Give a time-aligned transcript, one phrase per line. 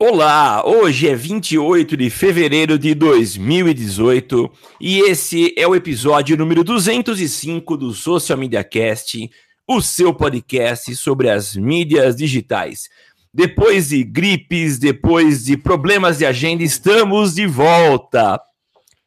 [0.00, 4.48] Olá, hoje é 28 de fevereiro de 2018
[4.80, 9.28] e esse é o episódio número 205 do Social Media Cast,
[9.66, 12.88] o seu podcast sobre as mídias digitais.
[13.34, 18.40] Depois de gripes, depois de problemas de agenda, estamos de volta.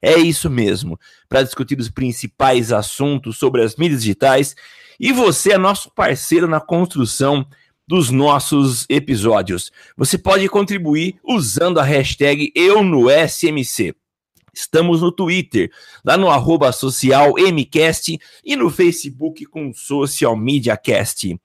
[0.01, 0.99] É isso mesmo,
[1.29, 4.57] para discutir os principais assuntos sobre as mídias digitais
[4.99, 7.47] e você é nosso parceiro na construção
[7.91, 9.69] dos nossos episódios.
[9.97, 13.93] Você pode contribuir usando a hashtag Eu no SMC.
[14.53, 15.69] Estamos no Twitter,
[16.01, 21.37] lá no arroba social MCast e no Facebook com Social Media Cast.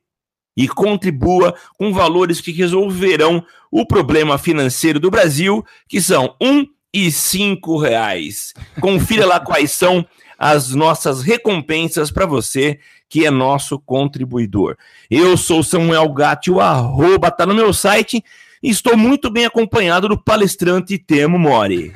[0.55, 6.65] e contribua com valores que resolverão o problema financeiro do Brasil, que são um
[7.11, 8.53] cinco reais.
[8.79, 10.05] Confira lá quais são
[10.37, 14.75] as nossas recompensas para você que é nosso contribuidor.
[15.09, 18.23] Eu sou Samuel Gatti, o arroba tá no meu site
[18.61, 21.93] e estou muito bem acompanhado do palestrante Temo Mori.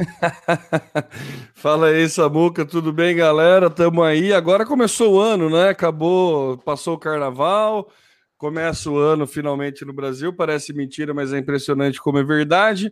[1.53, 3.69] Fala aí, Samuca, tudo bem, galera?
[3.69, 4.31] Tamo aí.
[4.33, 5.69] Agora começou o ano, né?
[5.69, 7.89] Acabou, passou o carnaval,
[8.37, 10.33] começa o ano finalmente no Brasil.
[10.33, 12.91] Parece mentira, mas é impressionante como é verdade.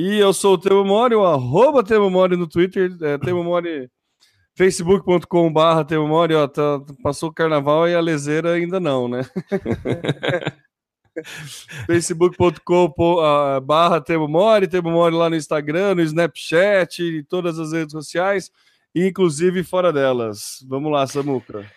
[0.00, 3.90] E eu sou o Temo Mori, o arroba Temo Mori no Twitter, é, Temo Mori,
[4.54, 9.22] facebook.com barra Temo Mori, ó, tá, passou o carnaval e a lezeira ainda não, né?
[11.88, 12.94] facebook.com
[13.64, 18.52] barra Temo Mori, Temo Mori lá no Instagram, no Snapchat, em todas as redes sociais,
[18.94, 20.64] inclusive fora delas.
[20.68, 21.68] Vamos lá, Samuca.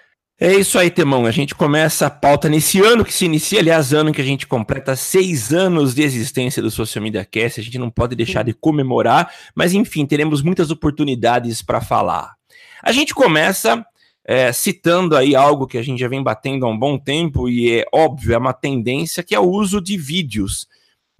[0.44, 1.28] É isso aí, Temão.
[1.28, 4.48] A gente começa a pauta nesse ano que se inicia, aliás, ano que a gente
[4.48, 7.60] completa seis anos de existência do Social Media Cast.
[7.60, 12.34] A gente não pode deixar de comemorar, mas enfim, teremos muitas oportunidades para falar.
[12.82, 13.86] A gente começa
[14.26, 17.80] é, citando aí algo que a gente já vem batendo há um bom tempo e
[17.82, 20.68] é óbvio, é uma tendência que é o uso de vídeos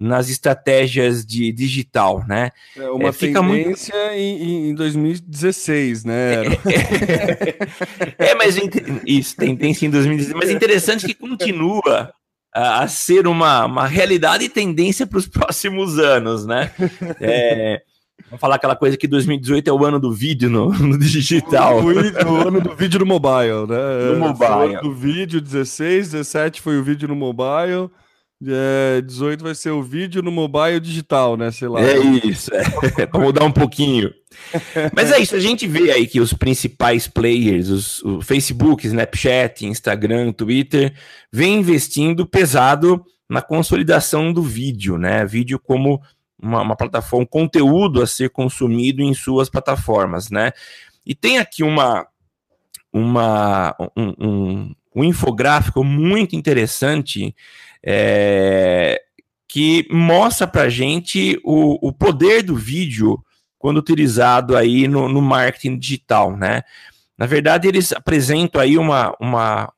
[0.02, 2.50] nas estratégias de digital, né?
[2.76, 4.16] É uma é, fica tendência muito...
[4.18, 6.42] em, em 2016, né?
[8.18, 8.56] É, é, mas
[9.06, 12.12] isso, tendência em 2016, mas interessante que continua
[12.52, 16.70] a, a ser uma, uma realidade e tendência para os próximos anos, né?
[17.20, 17.80] É,
[18.26, 21.78] vamos falar aquela coisa que 2018 é o ano do vídeo no, no digital.
[21.78, 24.12] O, o, ano do vídeo no mobile, né?
[24.12, 24.50] No mobile.
[24.50, 27.88] O ano do vídeo, 16, 17 foi o vídeo no mobile.
[28.44, 31.50] É, 18 vai ser o vídeo no mobile digital, né?
[31.50, 31.80] Sei lá.
[31.80, 33.06] É isso, é.
[33.06, 34.12] para mudar um pouquinho.
[34.94, 39.64] Mas é isso, a gente vê aí que os principais players, os, o Facebook, Snapchat,
[39.66, 40.94] Instagram, Twitter,
[41.30, 45.24] vem investindo pesado na consolidação do vídeo, né?
[45.24, 46.02] Vídeo como
[46.40, 50.52] uma, uma plataforma, um conteúdo a ser consumido em suas plataformas, né?
[51.06, 52.06] E tem aqui uma,
[52.92, 57.34] uma um, um, um infográfico muito interessante
[57.84, 59.02] é,
[59.48, 63.22] que mostra para gente o, o poder do vídeo
[63.58, 66.62] quando utilizado aí no, no, marketing digital, né?
[67.16, 69.72] Na verdade, eles apresentam aí uma, uma,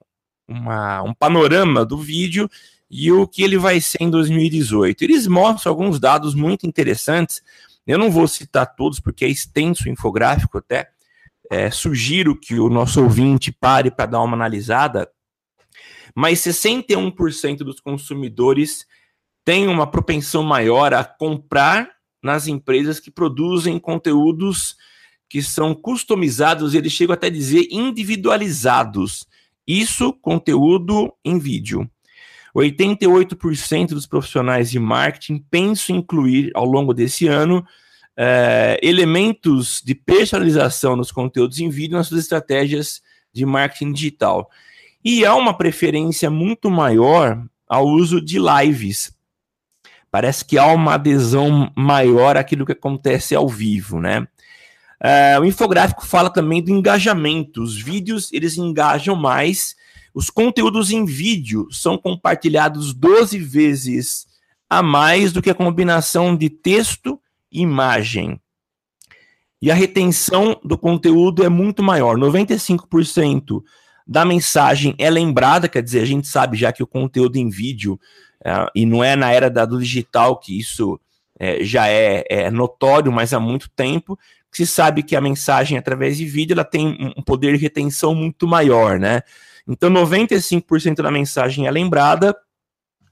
[0.49, 2.49] uma, um panorama do vídeo
[2.91, 5.03] e o que ele vai ser em 2018.
[5.03, 7.43] Eles mostram alguns dados muito interessantes.
[7.87, 10.89] Eu não vou citar todos porque é extenso o infográfico até.
[11.51, 15.11] É, sugiro que o nosso ouvinte pare para dar uma analisada
[16.15, 18.87] mas 61% dos consumidores
[19.45, 21.91] têm uma propensão maior a comprar
[22.23, 24.77] nas empresas que produzem conteúdos
[25.29, 29.27] que são customizados, eles chegam até a dizer individualizados.
[29.67, 31.91] Isso, conteúdo em vídeo.
[32.55, 37.65] 88% dos profissionais de marketing pensam incluir ao longo desse ano
[38.17, 43.03] é, elementos de personalização nos conteúdos em vídeo nas suas estratégias
[43.33, 44.49] de marketing digital.
[45.05, 49.15] E há uma preferência muito maior ao uso de lives.
[50.11, 54.27] Parece que há uma adesão maior àquilo que acontece ao vivo, né?
[55.03, 57.63] Uh, o infográfico fala também do engajamento.
[57.63, 59.77] Os vídeos eles engajam mais.
[60.15, 64.27] Os conteúdos em vídeo são compartilhados 12 vezes
[64.71, 67.21] a mais do que a combinação de texto
[67.53, 68.41] e imagem.
[69.61, 72.17] E a retenção do conteúdo é muito maior.
[72.17, 73.63] 95%
[74.07, 77.99] da mensagem é lembrada, quer dizer, a gente sabe já que o conteúdo em vídeo,
[78.45, 81.01] é, e não é na era do digital que isso
[81.39, 84.19] é, já é, é, notório, mas há muito tempo,
[84.51, 88.15] que se sabe que a mensagem através de vídeo ela tem um poder de retenção
[88.15, 89.23] muito maior, né?
[89.67, 92.37] Então, 95% da mensagem é lembrada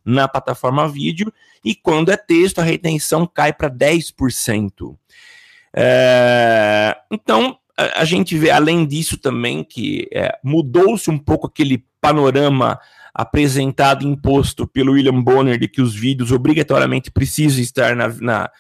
[0.05, 1.33] na plataforma vídeo,
[1.65, 4.97] e quando é texto, a retenção cai para 10%.
[5.75, 11.85] É, então, a, a, gente vê, além disso, também que é, mudou-se um pouco aquele
[12.01, 12.79] panorama
[13.15, 18.51] apresentado e imposto pelo William Bonner de que os vídeos obrigatoriamente precisam estar na, na,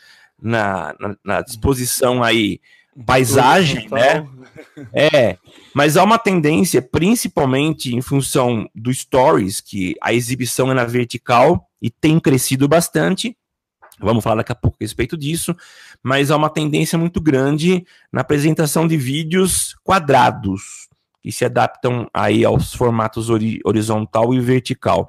[0.40, 2.60] na, na disposição aí
[3.06, 4.26] paisagem, né?
[4.92, 5.38] É,
[5.74, 11.66] mas há uma tendência, principalmente em função do Stories, que a exibição é na vertical
[11.80, 13.36] e tem crescido bastante.
[14.04, 15.56] Vamos falar daqui a pouco a respeito disso,
[16.02, 20.88] mas há uma tendência muito grande na apresentação de vídeos quadrados,
[21.22, 25.08] que se adaptam aí aos formatos ori horizontal e vertical.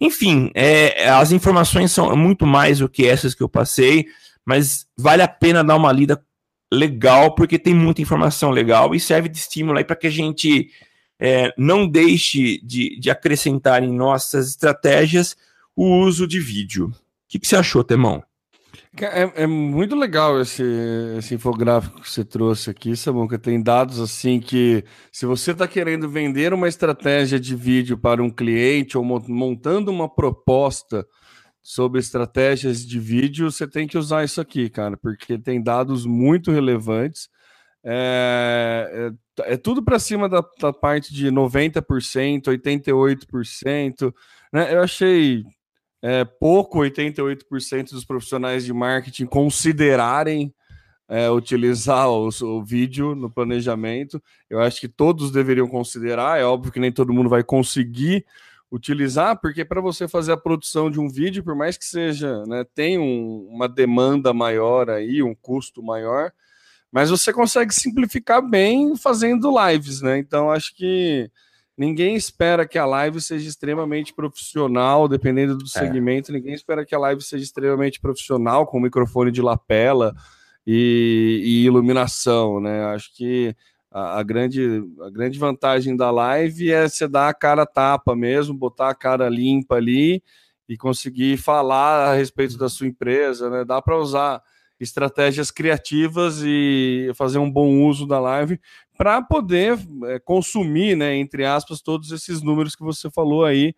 [0.00, 4.06] Enfim, é, as informações são muito mais do que essas que eu passei,
[4.44, 6.22] mas vale a pena dar uma lida
[6.72, 10.70] legal, porque tem muita informação legal e serve de estímulo aí para que a gente
[11.18, 15.36] é, não deixe de, de, acrescentar em nossas estratégias
[15.74, 16.92] o uso de vídeo.
[17.28, 18.24] O que, que você achou, Temão?
[19.00, 20.62] É, é, muito legal esse,
[21.18, 23.38] esse infográfico que você trouxe aqui, Samuca.
[23.38, 24.82] Tem dados assim que,
[25.12, 30.08] se você está querendo vender uma estratégia de vídeo para um cliente ou montando uma
[30.08, 31.06] proposta
[31.62, 36.50] sobre estratégias de vídeo, você tem que usar isso aqui, cara, porque tem dados muito
[36.50, 37.28] relevantes.
[37.84, 44.14] É, é, é tudo para cima da, da, parte de 90%, 88%.
[44.50, 44.74] Né?
[44.74, 45.44] Eu achei
[46.02, 50.54] é, pouco 88% dos profissionais de marketing considerarem
[51.08, 54.22] é, utilizar o, o, vídeo no planejamento.
[54.48, 56.38] Eu acho que todos deveriam considerar.
[56.38, 58.24] É óbvio que nem todo mundo vai conseguir
[58.70, 62.64] utilizar, porque para você fazer a produção de um vídeo, por mais que seja, né,
[62.74, 66.30] tem um, uma demanda maior aí, um custo maior,
[66.92, 70.18] mas você consegue simplificar bem fazendo lives, né?
[70.18, 71.30] Então acho que
[71.78, 75.68] ninguém espera que a live seja extremamente profissional, dependendo do é.
[75.68, 76.34] segmento, é.
[76.34, 80.12] ninguém espera que a live seja extremamente profissional, com microfone de lapela
[80.66, 82.86] e, e iluminação, né?
[82.86, 83.54] Acho que
[83.90, 88.52] a, a, grande, a grande vantagem da live é você dar a cara tapa mesmo,
[88.52, 90.22] botar a cara limpa ali
[90.68, 93.64] e conseguir falar a respeito da sua empresa, né?
[93.64, 94.42] Dá para usar
[94.80, 98.60] estratégias criativas e fazer um bom uso da live
[98.98, 103.72] para poder é, consumir, né, entre aspas, todos esses números que você falou aí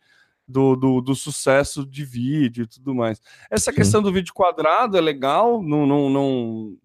[0.48, 3.20] do, do, do sucesso de vídeo e tudo mais.
[3.50, 3.76] Essa Sim.
[3.76, 6.76] questão do vídeo quadrado é legal, não, não, não,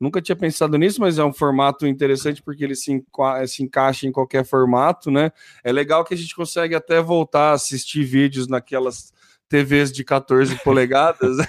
[0.00, 4.06] Nunca tinha pensado nisso, mas é um formato interessante porque ele se, enca se encaixa
[4.06, 5.30] em qualquer formato, né?
[5.62, 9.12] É legal que a gente consegue até voltar a assistir vídeos naquelas
[9.48, 11.36] TVs de 14 polegadas.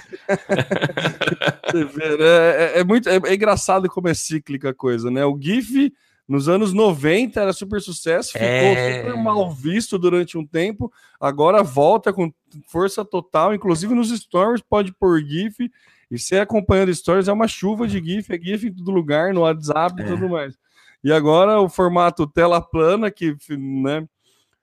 [1.74, 1.82] Né?
[2.20, 5.26] é, é, muito é, é, engraçado como é cíclica a coisa, né?
[5.26, 5.92] O GIF
[6.28, 8.98] nos anos 90 era super sucesso, ficou é...
[8.98, 12.32] super mal visto durante um tempo, agora volta com
[12.66, 15.70] força total, inclusive nos stories pode pôr GIF
[16.10, 19.42] e você acompanhando stories, é uma chuva de GIF, é GIF em todo lugar, no
[19.42, 20.06] WhatsApp e é.
[20.06, 20.56] tudo mais.
[21.02, 24.06] E agora o formato tela plana, que né,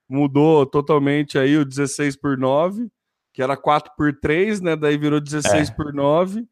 [0.09, 2.89] mudou totalmente aí o 16 por 9,
[3.31, 4.75] que era 4 por 3, né?
[4.75, 5.73] Daí virou 16 é.
[5.73, 6.45] por 9.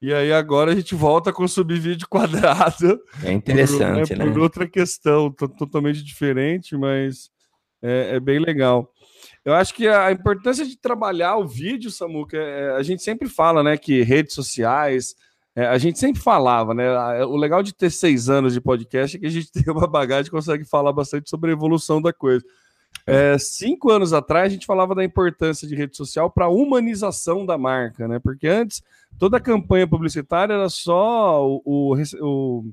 [0.00, 3.00] E aí agora a gente volta com subvídeo quadrado.
[3.24, 4.30] É interessante, por, né?
[4.30, 7.30] Por outra questão, totalmente diferente, mas
[7.82, 8.92] é, é bem legal.
[9.44, 13.62] Eu acho que a importância de trabalhar o vídeo, Samuca, é, a gente sempre fala,
[13.62, 15.14] né, que redes sociais,
[15.56, 17.24] é, a gente sempre falava, né?
[17.24, 20.28] O legal de ter seis anos de podcast é que a gente tem uma bagagem
[20.28, 22.44] e consegue falar bastante sobre a evolução da coisa.
[23.06, 27.46] É, cinco anos atrás, a gente falava da importância de rede social para a humanização
[27.46, 28.18] da marca, né?
[28.18, 28.82] Porque antes,
[29.18, 32.64] toda a campanha publicitária era só o, o, o,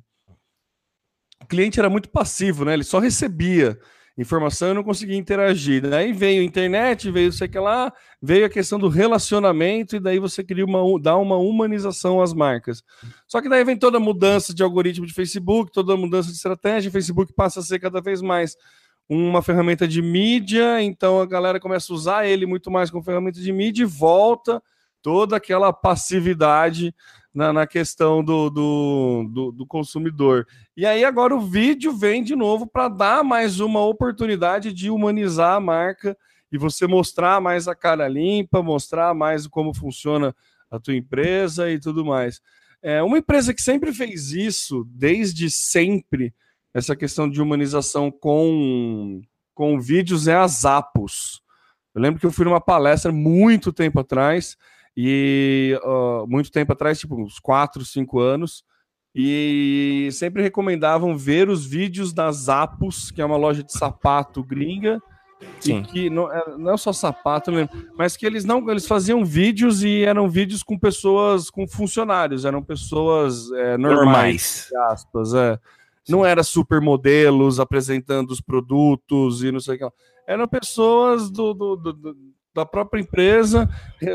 [1.48, 2.74] cliente era muito passivo, né?
[2.74, 3.79] Ele só recebia
[4.17, 5.82] informação, eu não conseguia interagir.
[5.82, 7.91] Daí veio a internet, veio sei que lá,
[8.22, 12.82] veio a questão do relacionamento, e daí você queria uma, dar uma humanização às marcas.
[13.27, 16.36] Só que daí vem toda a mudança de algoritmo de Facebook, toda a mudança de
[16.36, 18.55] estratégia, o Facebook passa a ser cada vez mais
[19.07, 23.39] uma ferramenta de mídia, então a galera começa a usar ele muito mais como ferramenta
[23.39, 24.62] de mídia e volta
[25.01, 26.93] toda aquela passividade
[27.31, 30.47] na, na questão do, do, do, do, consumidor.
[30.75, 35.55] E aí agora o vídeo vem de novo para dar mais uma oportunidade de humanizar
[35.55, 36.17] a marca
[36.51, 40.33] e você mostrar mais a cara limpa, mostrar mais como funciona
[40.71, 42.41] a tua empresa e tudo mais.
[42.81, 46.33] É uma empresa que sempre fez isso, desde sempre,
[46.75, 49.22] essa questão de humanização com,
[49.53, 51.41] com vídeos é a Zappos.
[51.96, 54.58] Eu lembro que eu fui numa palestra muito tempo atrás
[54.96, 58.65] e uh, muito tempo atrás, tipo uns 4, 5 anos,
[59.15, 65.01] e sempre recomendavam ver os vídeos da Zappos, que é uma loja de sapato gringa,
[65.60, 65.79] Sim.
[65.79, 67.51] E que não, é, não é só sapato,
[67.98, 72.62] mas que eles não eles faziam vídeos e eram vídeos com pessoas, com funcionários, eram
[72.62, 74.70] pessoas é, normais, normais.
[74.91, 75.60] Aspas, é.
[76.07, 79.95] Não era supermodelos apresentando os produtos e não sei o que.
[80.27, 82.17] Eram pessoas do, do, do,
[82.55, 83.69] da própria empresa,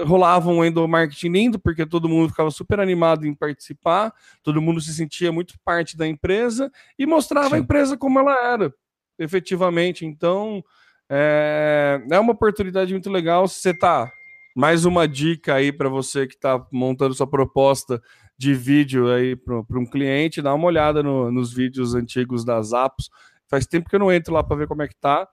[0.07, 4.95] rolava um endomarketing lindo, porque todo mundo ficava super animado em participar, todo mundo se
[4.95, 7.57] sentia muito parte da empresa e mostrava Sim.
[7.57, 8.73] a empresa como ela era,
[9.19, 10.07] efetivamente.
[10.07, 10.65] Então,
[11.09, 13.47] é, é uma oportunidade muito legal.
[13.47, 14.11] Se você tá
[14.57, 18.03] mais uma dica aí para você que está montando sua proposta
[18.41, 23.11] de vídeo aí para um cliente, dá uma olhada no, nos vídeos antigos das apps.
[23.47, 25.29] Faz tempo que eu não entro lá para ver como é que tá,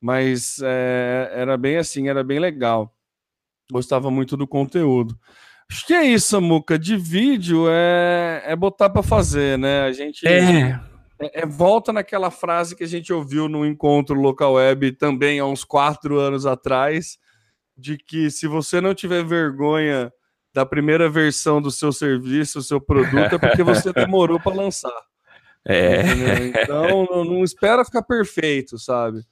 [0.00, 2.94] mas é, era bem assim, era bem legal.
[3.68, 5.18] Gostava muito do conteúdo.
[5.68, 6.78] Acho que é isso, Samuca.
[6.78, 9.82] De vídeo é, é botar para fazer, né?
[9.82, 10.24] A gente.
[10.24, 10.78] É
[11.18, 15.46] é, é, volta naquela frase que a gente ouviu no encontro local web também há
[15.46, 17.18] uns quatro anos atrás,
[17.76, 20.12] de que se você não tiver vergonha
[20.54, 25.00] da primeira versão do seu serviço, do seu produto, é porque você demorou para lançar.
[25.66, 26.02] É.
[26.46, 29.22] Então não, não espera ficar perfeito, sabe?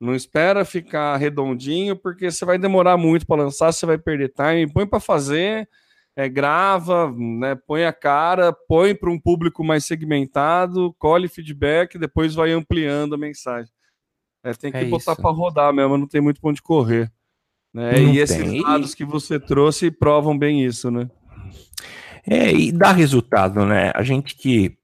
[0.00, 4.72] Não espera ficar redondinho, porque você vai demorar muito para lançar, você vai perder time.
[4.72, 5.68] Põe para fazer
[6.16, 12.34] é, grava, né, põe a cara, põe para um público mais segmentado, colhe feedback, depois
[12.34, 13.72] vai ampliando a mensagem.
[14.42, 17.12] É, tem que é botar para rodar mesmo, não tem muito ponto de correr.
[17.72, 18.02] Né?
[18.02, 21.08] E esses dados que você trouxe provam bem isso, né?
[22.26, 23.92] É, e dá resultado, né?
[23.94, 24.76] A gente que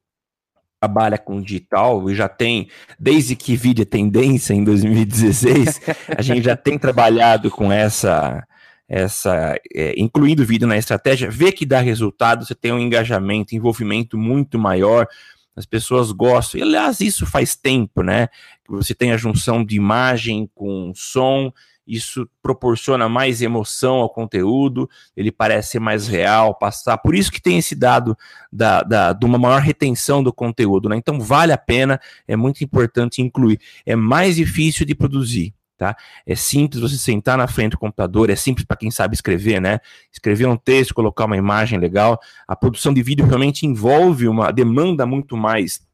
[0.81, 5.81] trabalha com digital e já tem, desde que vídeo é tendência em 2016,
[6.17, 8.47] a gente já tem trabalhado com essa
[8.89, 14.17] essa, é, incluindo vídeo na estratégia, vê que dá resultado, você tem um engajamento, envolvimento
[14.17, 15.09] muito maior,
[15.57, 16.61] as pessoas gostam.
[16.61, 18.29] E, aliás, isso faz tempo, né?
[18.65, 21.53] Que você tem a junção de imagem com som,
[21.87, 26.99] isso proporciona mais emoção ao conteúdo, ele parece ser mais real, passar.
[26.99, 28.17] Por isso que tem esse dado
[28.53, 30.97] da, da, de uma maior retenção do conteúdo, né?
[30.97, 33.61] Então vale a pena, é muito importante incluir.
[33.85, 35.55] É mais difícil de produzir.
[35.79, 35.95] Tá?
[36.25, 39.79] É simples você sentar na frente do computador, é simples para quem sabe escrever, né?
[40.11, 42.19] Escrever um texto, colocar uma imagem legal.
[42.49, 45.86] A produção de vídeo realmente envolve uma demanda muito mais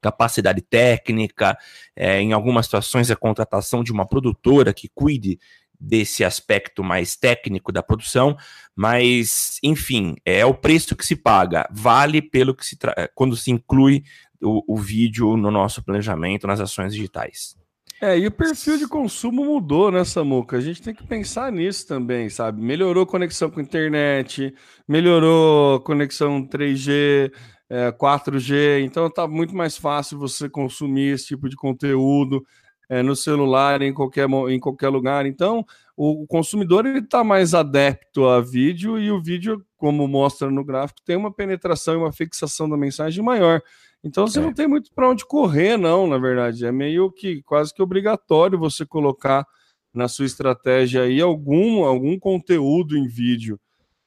[0.00, 1.56] capacidade técnica,
[1.94, 5.38] é, em algumas situações a contratação de uma produtora que cuide
[5.80, 8.36] desse aspecto mais técnico da produção,
[8.76, 12.76] mas enfim, é o preço que se paga, vale pelo que se
[13.14, 14.04] quando se inclui
[14.42, 17.58] o, o vídeo no nosso planejamento, nas ações digitais.
[18.02, 20.56] É, e o perfil de consumo mudou, né, Samuca?
[20.56, 22.62] A gente tem que pensar nisso também, sabe?
[22.62, 24.54] Melhorou a conexão com a internet,
[24.88, 27.30] melhorou a conexão 3G,
[27.70, 32.44] é, 4G, então tá muito mais fácil você consumir esse tipo de conteúdo
[32.88, 35.24] é, no celular, em qualquer, em qualquer lugar.
[35.24, 35.64] Então,
[35.96, 41.00] o, consumidor ele está mais adepto a vídeo e o vídeo, como mostra no gráfico,
[41.04, 43.62] tem uma penetração e uma fixação da mensagem maior.
[44.02, 44.42] Então você é.
[44.42, 46.66] não tem muito para onde correr, não, na verdade.
[46.66, 49.46] É meio que quase que obrigatório você colocar
[49.94, 53.60] na sua estratégia aí algum, algum conteúdo em vídeo.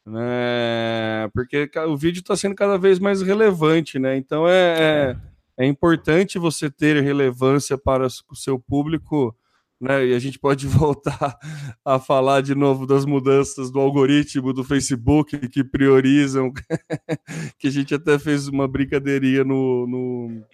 [0.05, 1.29] Né?
[1.33, 4.17] Porque o vídeo está sendo cada vez mais relevante, né?
[4.17, 5.15] Então é,
[5.57, 9.35] é, é importante você ter relevância para o seu público
[9.83, 10.05] né?
[10.05, 11.37] E a gente pode voltar
[11.83, 16.51] a falar de novo das mudanças do algoritmo do Facebook que priorizam,
[17.59, 20.45] que a gente até fez uma brincadeirinha no, no,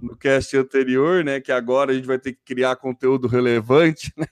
[0.00, 1.40] no cast anterior, né?
[1.40, 4.26] Que agora a gente vai ter que criar conteúdo relevante, né?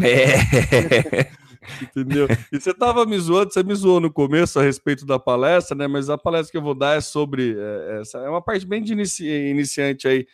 [0.00, 1.28] É.
[1.82, 2.26] Entendeu?
[2.52, 5.86] E você estava me zoando, você me zoou no começo a respeito da palestra, né?
[5.86, 8.82] Mas a palestra que eu vou dar é sobre é, essa, é uma parte bem
[8.82, 10.26] de inici, iniciante aí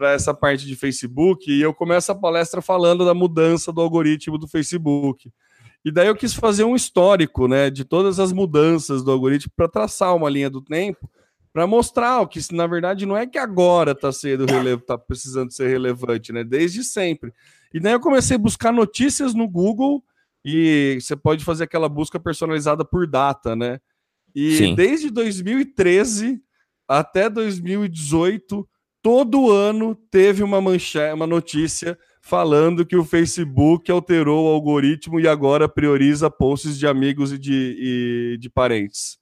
[0.00, 4.38] para essa parte de Facebook e eu começo a palestra falando da mudança do algoritmo
[4.38, 5.30] do Facebook.
[5.84, 9.68] E daí eu quis fazer um histórico, né, de todas as mudanças do algoritmo para
[9.68, 11.08] traçar uma linha do tempo,
[11.52, 14.46] para mostrar o que na verdade não é que agora está sendo
[14.86, 17.30] tá precisando ser relevante, né, desde sempre.
[17.72, 20.02] E daí eu comecei a buscar notícias no Google
[20.44, 23.78] e você pode fazer aquela busca personalizada por data, né?
[24.34, 24.74] E Sim.
[24.74, 26.40] desde 2013
[26.88, 28.68] até 2018
[29.02, 35.26] todo ano teve uma manchete, uma notícia falando que o Facebook alterou o algoritmo e
[35.26, 37.76] agora prioriza posts de amigos e de,
[38.34, 39.18] e de parentes.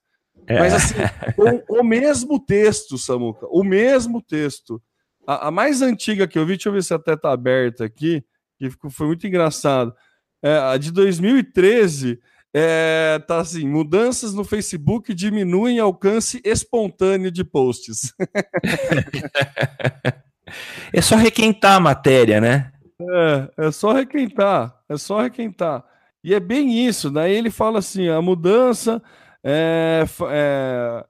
[0.46, 0.58] É.
[0.58, 0.94] Mas assim,
[1.36, 4.82] o, o, mesmo texto, Samuca, o mesmo texto.
[5.26, 8.24] A, a, mais antiga que eu vi, deixa eu ver se até tá aberta aqui,
[8.58, 9.94] que foi muito engraçado.
[10.42, 12.20] É, a de 2013
[12.54, 18.14] É, tá assim, mudanças no Facebook diminuem alcance espontâneo de posts.
[20.92, 22.72] é só requentar a matéria, né?
[23.00, 25.84] É, é só requentar, é só requentar.
[26.24, 29.02] E é bem isso, daí ele fala assim, a mudança
[29.44, 31.04] é, é,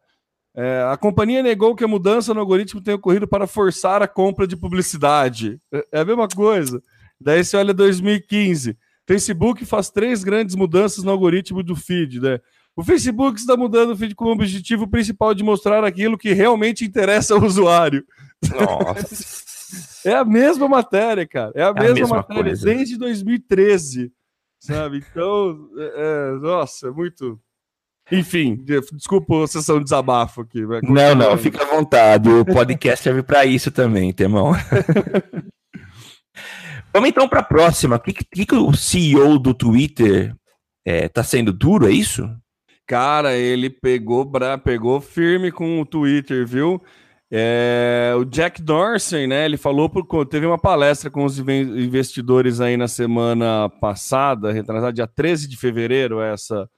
[0.56, 4.46] é, a companhia negou que a mudança no algoritmo tenha ocorrido para forçar a compra
[4.46, 5.60] de publicidade.
[5.72, 6.82] É, é a mesma coisa.
[7.20, 8.76] Daí você olha 2015.
[9.08, 12.38] Facebook faz três grandes mudanças no algoritmo do feed, né?
[12.76, 16.84] O Facebook está mudando o feed com o objetivo principal de mostrar aquilo que realmente
[16.84, 18.04] interessa ao usuário.
[18.52, 19.42] Nossa.
[20.06, 21.52] é a mesma matéria, cara.
[21.54, 22.66] É a, é mesma, a mesma, matéria coisa.
[22.66, 24.12] desde 2013,
[24.60, 25.02] sabe?
[25.10, 27.40] Então, é, é, nossa, é muito.
[28.12, 28.62] Enfim,
[28.92, 30.60] desculpa a sessão de desabafo aqui.
[30.82, 32.28] Não, não, fica à vontade.
[32.28, 34.52] O podcast serve para isso também, Temão.
[36.92, 37.96] Vamos então para a próxima.
[37.96, 40.34] O que, que, que, o CEO do Twitter
[40.84, 42.28] é, tá sendo duro, é isso?
[42.86, 44.30] Cara, ele pegou,
[44.64, 46.82] pegou firme com o Twitter, viu?
[47.30, 49.44] É, o Jack Dorsey, né?
[49.44, 55.06] Ele falou, por, teve uma palestra com os investidores aí na semana passada, retrasada, dia
[55.06, 56.68] 13 de fevereiro, essa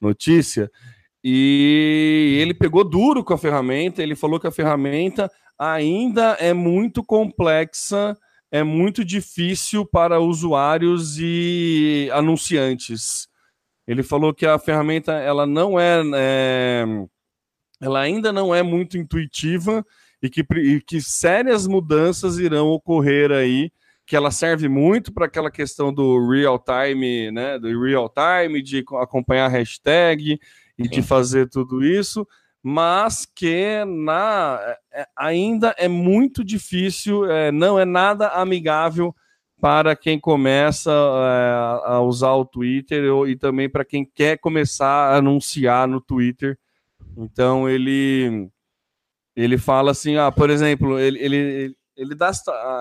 [0.00, 0.70] notícia.
[1.22, 4.02] E ele pegou duro com a ferramenta.
[4.02, 8.16] Ele falou que a ferramenta ainda é muito complexa
[8.50, 13.28] é muito difícil para usuários e anunciantes.
[13.86, 16.84] Ele falou que a ferramenta ela não é, é
[17.80, 19.84] ela ainda não é muito intuitiva
[20.22, 23.70] e que, e que sérias mudanças irão ocorrer aí,
[24.04, 28.84] que ela serve muito para aquela questão do real time, né, do real time, de
[29.00, 30.38] acompanhar a hashtag
[30.76, 32.26] e de fazer tudo isso,
[32.62, 34.58] mas que na,
[34.92, 39.14] é, ainda é muito difícil, é, não é nada amigável
[39.60, 45.16] para quem começa é, a usar o Twitter e também para quem quer começar a
[45.16, 46.58] anunciar no Twitter.
[47.16, 48.48] Então ele
[49.36, 52.32] ele fala assim, ah, por exemplo, ele, ele, ele dá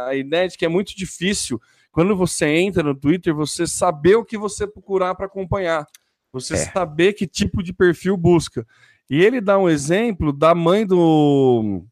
[0.07, 1.61] a ideia de que é muito difícil
[1.97, 5.83] quando você entra no Twitter você saber o que você procurar para acompanhar,
[6.31, 6.57] você é.
[6.57, 8.67] saber que tipo de perfil busca.
[9.09, 11.83] E ele dá um exemplo da mãe do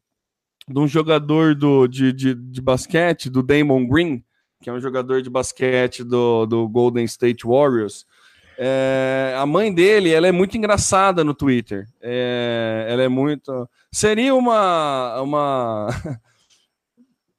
[0.68, 4.24] de um jogador do, de, de, de basquete, do Damon Green,
[4.60, 8.04] que é um jogador de basquete do, do Golden State Warriors.
[8.58, 11.86] É, a mãe dele, ela é muito engraçada no Twitter.
[12.00, 13.68] É, ela é muito.
[13.92, 15.20] Seria uma.
[15.20, 15.88] uma...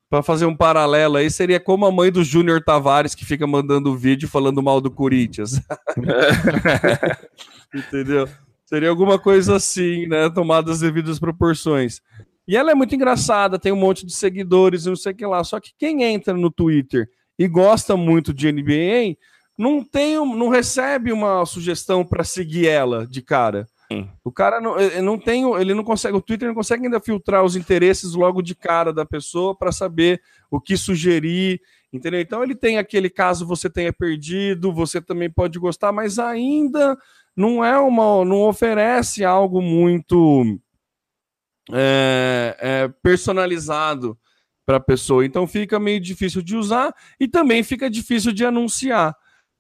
[0.10, 3.98] para fazer um paralelo aí, seria como a mãe do Júnior Tavares que fica mandando
[3.98, 5.60] vídeo falando mal do Corinthians.
[7.74, 8.30] Entendeu?
[8.68, 10.30] Seria alguma coisa assim, né?
[10.30, 12.02] Tomada as devidas proporções.
[12.46, 15.26] E ela é muito engraçada, tem um monte de seguidores e não sei o que
[15.26, 15.42] lá.
[15.42, 19.18] Só que quem entra no Twitter e gosta muito de NBA,
[19.58, 23.66] não tem, não recebe uma sugestão para seguir ela de cara.
[23.90, 24.10] Sim.
[24.22, 27.56] O cara não, não tem, ele não consegue, o Twitter não consegue ainda filtrar os
[27.56, 32.20] interesses logo de cara da pessoa para saber o que sugerir, entendeu?
[32.20, 36.98] Então ele tem aquele caso você tenha perdido, você também pode gostar, mas ainda
[37.38, 40.60] não é uma, não oferece algo muito
[41.72, 44.18] é, é, personalizado
[44.66, 45.24] para a pessoa.
[45.24, 49.16] Então fica meio difícil de usar e também fica difícil de anunciar.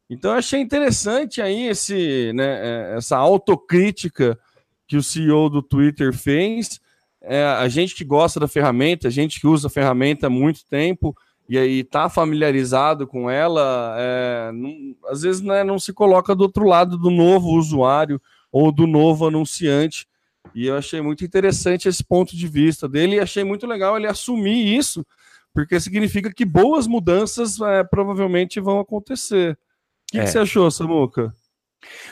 [0.09, 4.39] Então eu achei interessante aí esse, né, é, essa autocrítica
[4.87, 6.79] que o CEO do Twitter fez.
[7.21, 10.65] É, a gente que gosta da ferramenta, a gente que usa a ferramenta há muito
[10.65, 11.15] tempo,
[11.49, 16.41] e aí tá familiarizado com ela, é, não, às vezes né, não se coloca do
[16.41, 20.07] outro lado do novo usuário ou do novo anunciante.
[20.53, 24.07] E eu achei muito interessante esse ponto de vista dele e achei muito legal ele
[24.07, 25.05] assumir isso,
[25.53, 29.53] porque significa que boas mudanças é, provavelmente vão acontecer.
[29.53, 30.23] O que, é.
[30.23, 31.33] que você achou, Samuca?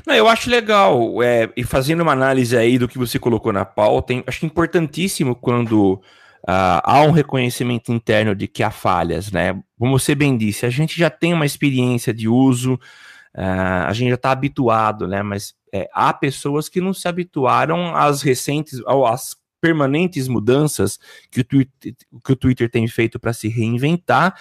[0.05, 3.65] Não, eu acho legal, é, e fazendo uma análise aí do que você colocou na
[3.65, 6.01] pauta, acho importantíssimo quando
[6.47, 9.59] Uh, há um reconhecimento interno de que há falhas, né?
[9.79, 14.09] Como você bem disse, a gente já tem uma experiência de uso, uh, a gente
[14.09, 15.23] já está habituado, né?
[15.23, 20.99] Mas é, há pessoas que não se habituaram às recentes, às permanentes mudanças
[21.31, 24.35] que o Twitter, que o Twitter tem feito para se reinventar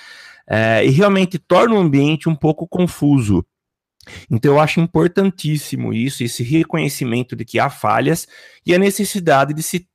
[0.47, 3.43] uh, e realmente torna o ambiente um pouco confuso.
[4.31, 8.29] Então eu acho importantíssimo isso, esse reconhecimento de que há falhas
[8.67, 9.89] e a necessidade de se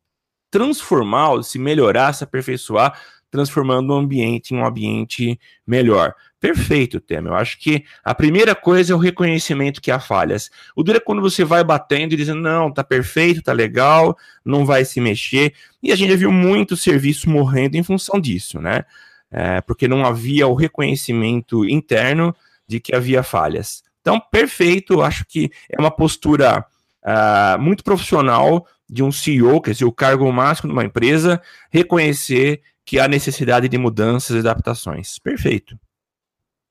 [0.50, 3.00] transformar, se melhorar, se aperfeiçoar,
[3.32, 6.14] transformando o ambiente em um ambiente melhor.
[6.40, 7.32] Perfeito, Temer.
[7.32, 10.50] Eu acho que a primeira coisa é o reconhecimento que há falhas.
[10.76, 14.66] O duro é quando você vai batendo e dizendo, não, tá perfeito, tá legal, não
[14.66, 15.54] vai se mexer.
[15.84, 18.86] E a gente já viu muito serviço morrendo em função disso, né?
[19.32, 22.36] É, porque não havia o reconhecimento interno
[22.68, 23.84] de que havia falhas.
[24.02, 26.66] Então, perfeito, acho que é uma postura
[27.04, 32.62] uh, muito profissional de um CEO, quer dizer, o cargo máximo de uma empresa, reconhecer
[32.86, 35.20] que há necessidade de mudanças e adaptações.
[35.20, 35.80] Perfeito.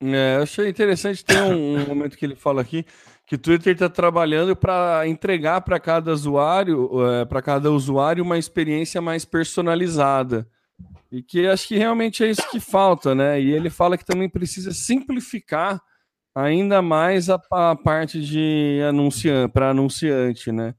[0.01, 2.85] É, eu achei interessante, tem um, um momento que ele fala aqui
[3.29, 8.39] que o Twitter está trabalhando para entregar para cada usuário, é, para cada usuário uma
[8.39, 10.49] experiência mais personalizada.
[11.13, 13.39] E que acho que realmente é isso que falta, né?
[13.39, 15.79] E ele fala que também precisa simplificar
[16.35, 20.75] ainda mais a, a parte de anunciante para anunciante, né?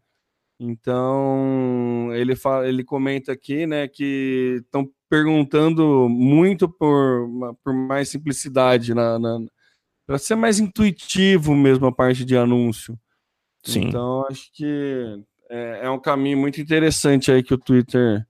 [0.60, 8.94] Então ele fala, ele comenta aqui, né, que estão perguntando muito por, por mais simplicidade
[8.94, 9.40] na, na
[10.06, 13.00] para ser mais intuitivo mesmo a parte de anúncio.
[13.64, 13.86] Sim.
[13.86, 18.26] Então acho que é, é um caminho muito interessante aí que o Twitter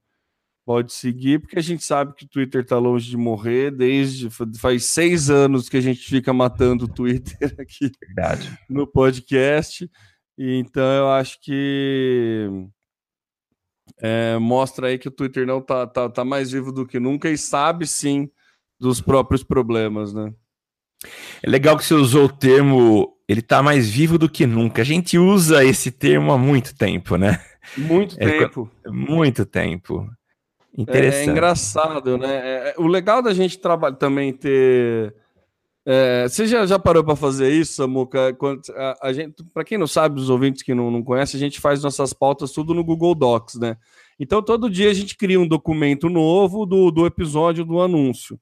[0.66, 4.86] pode seguir, porque a gente sabe que o Twitter está longe de morrer desde faz
[4.86, 8.56] seis anos que a gente fica matando o Twitter aqui Verdade.
[8.70, 9.90] no podcast.
[10.40, 12.50] E, então eu acho que
[14.02, 17.30] é, mostra aí que o Twitter não tá, tá, tá mais vivo do que nunca
[17.30, 18.30] e sabe sim
[18.80, 20.34] dos próprios problemas, né?
[21.44, 24.82] É legal que você usou o termo ele tá mais vivo do que nunca.
[24.82, 27.40] A gente usa esse termo há muito tempo, né?
[27.78, 28.68] Muito é, tempo.
[28.88, 30.10] Muito tempo.
[30.76, 31.26] Interessante.
[31.26, 32.28] É, é engraçado, né?
[32.28, 35.14] É, é, o legal da gente trabalhar também ter.
[35.86, 38.36] É, você já, já parou para fazer isso, Samuca?
[38.76, 41.60] A, a gente, para quem não sabe, os ouvintes que não, não conhecem, a gente
[41.60, 43.78] faz nossas pautas tudo no Google Docs, né?
[44.20, 48.40] Então todo dia a gente cria um documento novo do, do episódio do anúncio.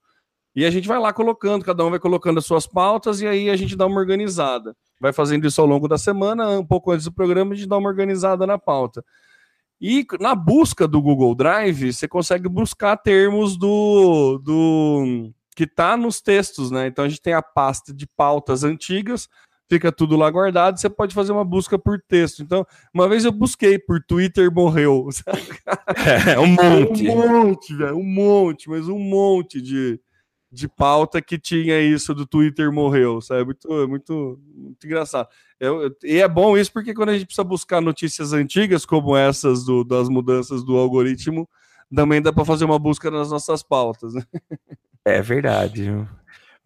[0.56, 3.48] E a gente vai lá colocando, cada um vai colocando as suas pautas e aí
[3.48, 4.76] a gente dá uma organizada.
[5.00, 7.78] Vai fazendo isso ao longo da semana, um pouco antes do programa, a gente dá
[7.78, 9.06] uma organizada na pauta.
[9.80, 16.22] E na busca do Google Drive, você consegue buscar termos do, do que está nos
[16.22, 16.86] textos, né?
[16.86, 19.28] Então a gente tem a pasta de pautas antigas,
[19.68, 22.44] fica tudo lá guardado, você pode fazer uma busca por texto.
[22.44, 25.10] Então, uma vez eu busquei por Twitter morreu.
[26.28, 27.10] É, um monte.
[27.10, 30.00] Um monte, velho, um monte, mas um monte de,
[30.52, 33.46] de pauta que tinha isso do Twitter morreu, sabe?
[33.46, 35.28] Muito, muito, muito engraçado.
[35.60, 39.18] Eu, eu, e é bom isso porque quando a gente precisa buscar notícias antigas como
[39.18, 41.50] essas do, das mudanças do algoritmo,
[41.94, 44.14] também dá para fazer uma busca nas nossas pautas.
[44.14, 44.22] Né?
[45.08, 45.90] É verdade.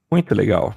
[0.10, 0.74] Muito legal.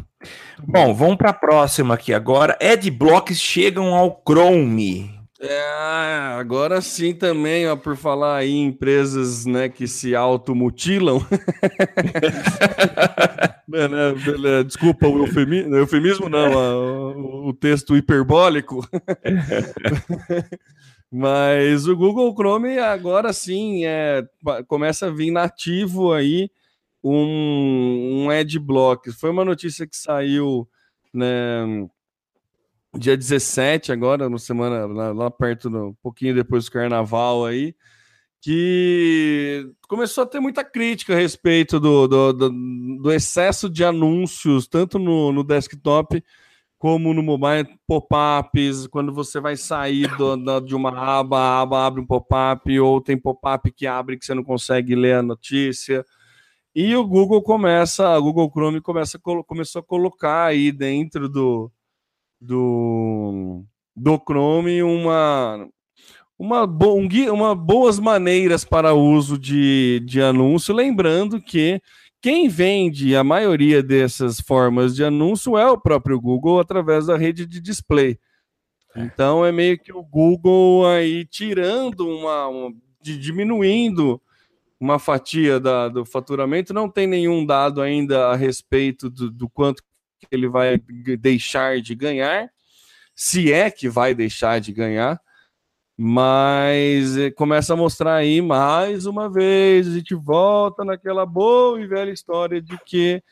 [0.62, 2.58] Bom, vamos para a próxima aqui agora.
[2.60, 5.10] Adblocks chegam ao Chrome.
[5.40, 5.62] É,
[6.38, 11.20] agora sim também, ó, por falar aí em empresas né, que se automutilam.
[14.66, 16.52] Desculpa o eufemismo, eufemismo não,
[17.16, 18.86] o, o texto hiperbólico.
[21.10, 24.22] Mas o Google Chrome agora sim é,
[24.66, 26.50] começa a vir nativo aí
[27.04, 29.12] um, um adblock.
[29.12, 30.66] Foi uma notícia que saiu
[31.12, 31.86] né,
[32.98, 37.74] dia 17, agora, no semana, lá, lá perto, no, um pouquinho depois do carnaval aí,
[38.40, 42.50] que começou a ter muita crítica a respeito do, do, do,
[43.02, 46.22] do excesso de anúncios, tanto no, no desktop
[46.78, 52.00] como no mobile, pop-ups, quando você vai sair do, de uma aba, a aba abre
[52.00, 56.04] um pop-up, ou tem pop-up que abre que você não consegue ler a notícia.
[56.74, 61.70] E o Google começa, a Google Chrome começa, começou a colocar aí dentro do,
[62.40, 65.68] do, do Chrome uma,
[66.36, 71.80] uma, bo, um, uma boas maneiras para uso de, de anúncio, lembrando que
[72.20, 77.46] quem vende a maioria dessas formas de anúncio é o próprio Google através da rede
[77.46, 78.18] de display.
[78.96, 79.00] É.
[79.02, 84.20] Então é meio que o Google aí tirando uma, uma de, diminuindo
[84.80, 86.74] uma fatia da, do faturamento.
[86.74, 89.82] Não tem nenhum dado ainda a respeito do, do quanto
[90.30, 90.78] ele vai
[91.18, 92.48] deixar de ganhar,
[93.14, 95.20] se é que vai deixar de ganhar,
[95.96, 101.86] mas eh, começa a mostrar aí mais uma vez, a gente volta naquela boa e
[101.86, 103.22] velha história de que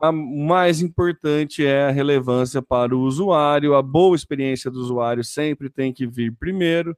[0.00, 5.70] a mais importante é a relevância para o usuário, a boa experiência do usuário sempre
[5.70, 6.96] tem que vir primeiro,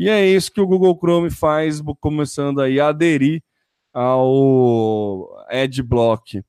[0.00, 3.42] e é isso que o Google Chrome faz, começando aí a aderir
[3.92, 6.42] ao Adblock.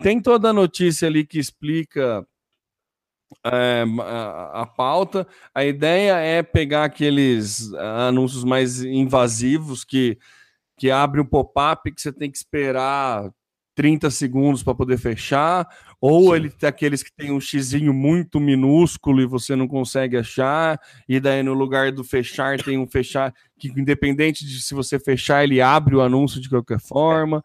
[0.00, 2.24] Tem toda a notícia ali que explica
[3.44, 5.26] é, a, a, pauta.
[5.52, 10.16] A ideia é pegar aqueles anúncios mais invasivos que,
[10.78, 13.28] que abre um pop-up que você tem que esperar
[13.74, 15.66] 30 segundos para poder fechar,
[16.02, 16.34] ou Sim.
[16.34, 21.20] ele tem aqueles que tem um xizinho muito minúsculo e você não consegue achar, e
[21.20, 25.60] daí no lugar do fechar tem um fechar que independente de se você fechar, ele
[25.60, 27.40] abre o anúncio de qualquer forma.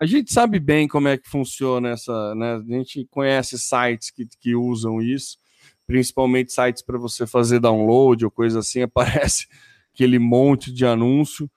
[0.00, 2.56] A gente sabe bem como é que funciona essa, né?
[2.56, 5.38] A gente conhece sites que, que usam isso,
[5.86, 9.46] principalmente sites para você fazer download ou coisa assim, aparece
[9.94, 11.48] aquele monte de anúncio.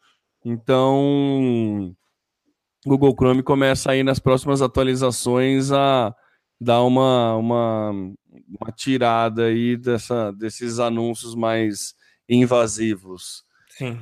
[0.46, 1.96] Então,
[2.86, 6.16] Google Chrome começa aí nas próximas atualizações a
[6.60, 11.94] dar uma, uma, uma tirada aí dessa, desses anúncios mais
[12.28, 13.44] invasivos.
[13.70, 14.00] Sim.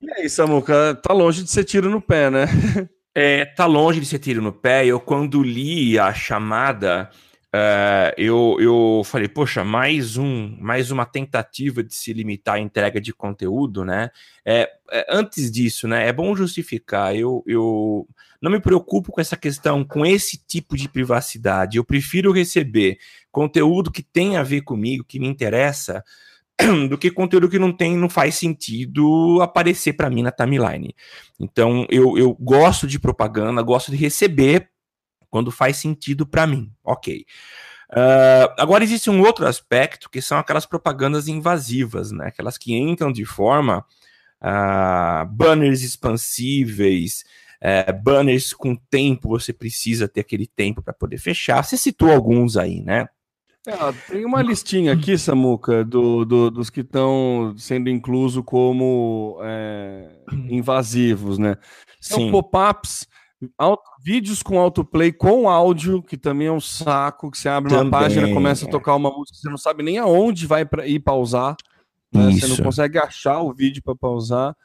[0.00, 2.46] E aí, Samuca, tá longe de ser tiro no pé, né?
[3.14, 4.86] É, tá longe de ser tiro no pé.
[4.86, 7.10] Eu, quando li a chamada,
[7.54, 12.98] uh, eu, eu falei, poxa, mais um, mais uma tentativa de se limitar a entrega
[12.98, 14.10] de conteúdo, né?
[14.46, 16.08] É, é, antes disso, né?
[16.08, 17.14] É bom justificar.
[17.14, 18.08] Eu, eu
[18.42, 21.76] não me preocupo com essa questão, com esse tipo de privacidade.
[21.76, 22.98] Eu prefiro receber
[23.30, 26.02] conteúdo que tem a ver comigo, que me interessa
[26.90, 30.92] do que conteúdo que não tem, não faz sentido aparecer para mim na timeline.
[31.38, 34.68] Então, eu, eu gosto de propaganda, gosto de receber
[35.30, 36.70] quando faz sentido para mim.
[36.84, 37.24] Ok.
[37.92, 42.26] Uh, agora existe um outro aspecto que são aquelas propagandas invasivas, né?
[42.26, 43.84] Aquelas que entram de forma
[44.42, 47.24] uh, banners expansíveis,
[47.62, 51.62] uh, banners com tempo, você precisa ter aquele tempo para poder fechar.
[51.62, 53.08] Você citou alguns aí, né?
[53.64, 53.74] É,
[54.10, 60.10] tem uma listinha aqui, Samuca, do, do dos que estão sendo incluso como é,
[60.50, 61.56] invasivos, né?
[62.00, 63.06] São pop-ups,
[64.02, 67.90] vídeos com autoplay com áudio, que também é um saco, que você abre também, uma
[67.90, 71.54] página, começa a tocar uma música, você não sabe nem aonde vai pra, ir pausar,
[72.12, 72.32] né?
[72.32, 74.56] você não consegue achar o vídeo para pausar.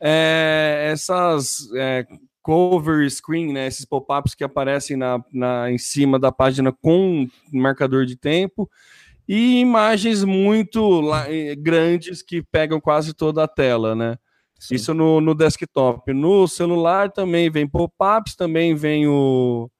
[0.00, 2.04] É, essas é,
[2.42, 8.06] cover screen, né, esses pop-ups que aparecem na, na, em cima da página com marcador
[8.06, 8.70] de tempo,
[9.28, 14.18] e imagens muito eh, grandes que pegam quase toda a tela, né?
[14.58, 14.74] Sim.
[14.74, 16.12] Isso no, no desktop.
[16.12, 19.70] No celular também vem pop-ups, também vem o,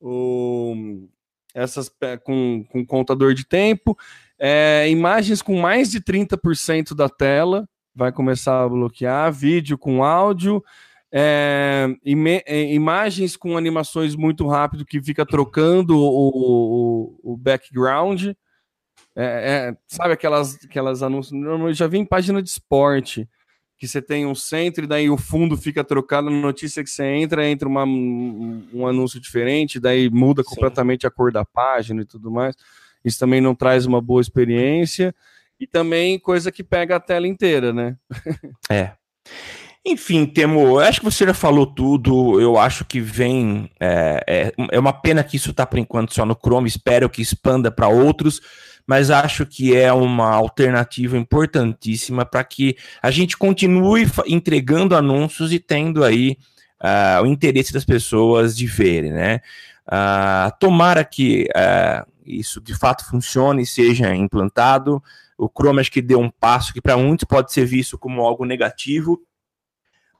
[0.00, 1.08] o
[1.54, 1.90] essas
[2.24, 3.96] com, com contador de tempo,
[4.38, 10.62] é, imagens com mais de 30% da tela, vai começar a bloquear, vídeo com áudio,
[11.12, 11.88] é,
[12.46, 18.26] é, imagens com animações muito rápido que fica trocando o, o, o background.
[18.26, 18.34] É,
[19.16, 21.40] é, sabe aquelas, aquelas anúncios?
[21.42, 23.28] Eu já vi em página de esporte
[23.76, 27.04] que você tem um centro e daí o fundo fica trocado na notícia que você
[27.04, 30.50] entra, entra uma, um, anúncio diferente, daí muda Sim.
[30.50, 32.54] completamente a cor da página e tudo mais.
[33.02, 35.14] Isso também não traz uma boa experiência.
[35.58, 37.96] E também coisa que pega a tela inteira, né?
[38.70, 38.92] É.
[39.84, 42.38] Enfim, Temo, acho que você já falou tudo.
[42.40, 43.70] Eu acho que vem.
[43.80, 46.68] É, é, é uma pena que isso está por enquanto só no Chrome.
[46.68, 48.40] Espero que expanda para outros,
[48.86, 55.58] mas acho que é uma alternativa importantíssima para que a gente continue entregando anúncios e
[55.58, 56.36] tendo aí
[56.82, 59.40] uh, o interesse das pessoas de verem, né?
[59.86, 65.02] Uh, tomara que uh, isso de fato funcione e seja implantado.
[65.38, 68.44] O Chrome acho que deu um passo que para muitos pode ser visto como algo
[68.44, 69.18] negativo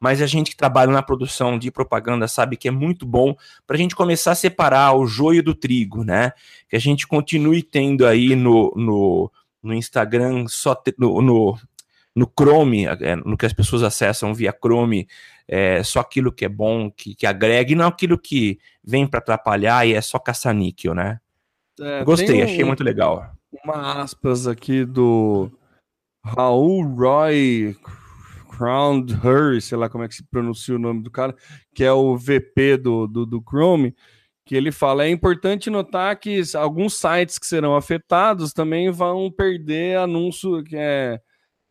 [0.01, 3.37] mas a gente que trabalha na produção de propaganda sabe que é muito bom
[3.67, 6.33] para a gente começar a separar o joio do trigo, né?
[6.69, 9.31] Que a gente continue tendo aí no, no,
[9.63, 11.59] no Instagram, só te, no, no,
[12.17, 15.07] no Chrome, é, no que as pessoas acessam via Chrome,
[15.47, 19.19] é, só aquilo que é bom, que, que agrega, e não aquilo que vem para
[19.19, 21.21] atrapalhar e é só caça-níquel, né?
[21.79, 23.33] É, Gostei, um, achei muito legal.
[23.65, 25.51] Uma aspas aqui do
[26.25, 27.77] Raul Roy
[28.61, 31.35] Crown Her, sei lá como é que se pronuncia o nome do cara,
[31.75, 33.97] que é o VP do, do, do Chrome,
[34.45, 39.97] que ele fala: é importante notar que alguns sites que serão afetados também vão perder
[39.97, 41.19] anúncio que é,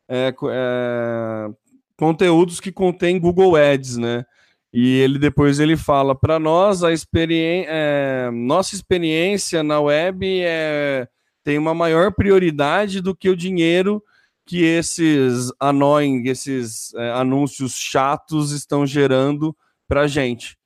[0.10, 1.50] é, é
[1.96, 4.26] conteúdos que contém Google Ads, né?
[4.74, 11.08] E ele depois ele fala para nós a experiência, é, nossa experiência na web é,
[11.44, 14.04] tem uma maior prioridade do que o dinheiro
[14.50, 19.56] que esses annoying, esses é, anúncios chatos estão gerando
[19.88, 20.58] para a gente.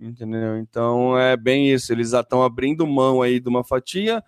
[0.00, 0.56] Entendeu?
[0.56, 1.92] Então é bem isso.
[1.92, 4.24] Eles estão abrindo mão aí de uma fatia,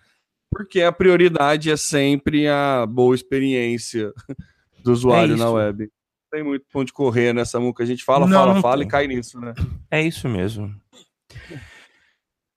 [0.51, 4.13] porque a prioridade é sempre a boa experiência
[4.83, 5.85] do usuário é na web.
[5.85, 5.89] Não
[6.31, 7.81] tem muito ponto de correr nessa muca.
[7.81, 8.87] A gente fala, não, fala, não fala tem.
[8.87, 9.55] e cai nisso, né?
[9.89, 10.71] É isso mesmo.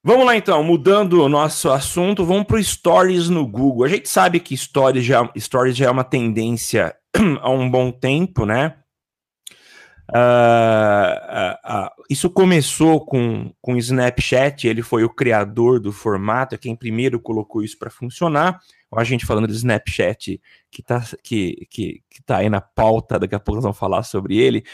[0.05, 3.85] Vamos lá então, mudando o nosso assunto, vamos para Stories no Google.
[3.85, 6.93] A gente sabe que Stories já, Stories já é uma tendência
[7.39, 8.75] há um bom tempo, né?
[10.13, 16.53] Uh, uh, uh, isso começou com, com o Snapchat, ele foi o criador do formato,
[16.53, 18.59] é quem primeiro colocou isso para funcionar.
[18.93, 20.39] A gente falando do Snapchat,
[20.69, 24.03] que está que, que, que tá aí na pauta, daqui a pouco nós vamos falar
[24.03, 24.65] sobre ele.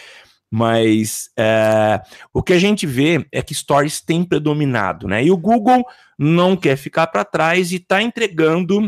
[0.52, 2.02] Mas é,
[2.34, 5.24] o que a gente vê é que stories tem predominado, né?
[5.24, 5.86] E o Google
[6.18, 8.80] não quer ficar para trás e está entregando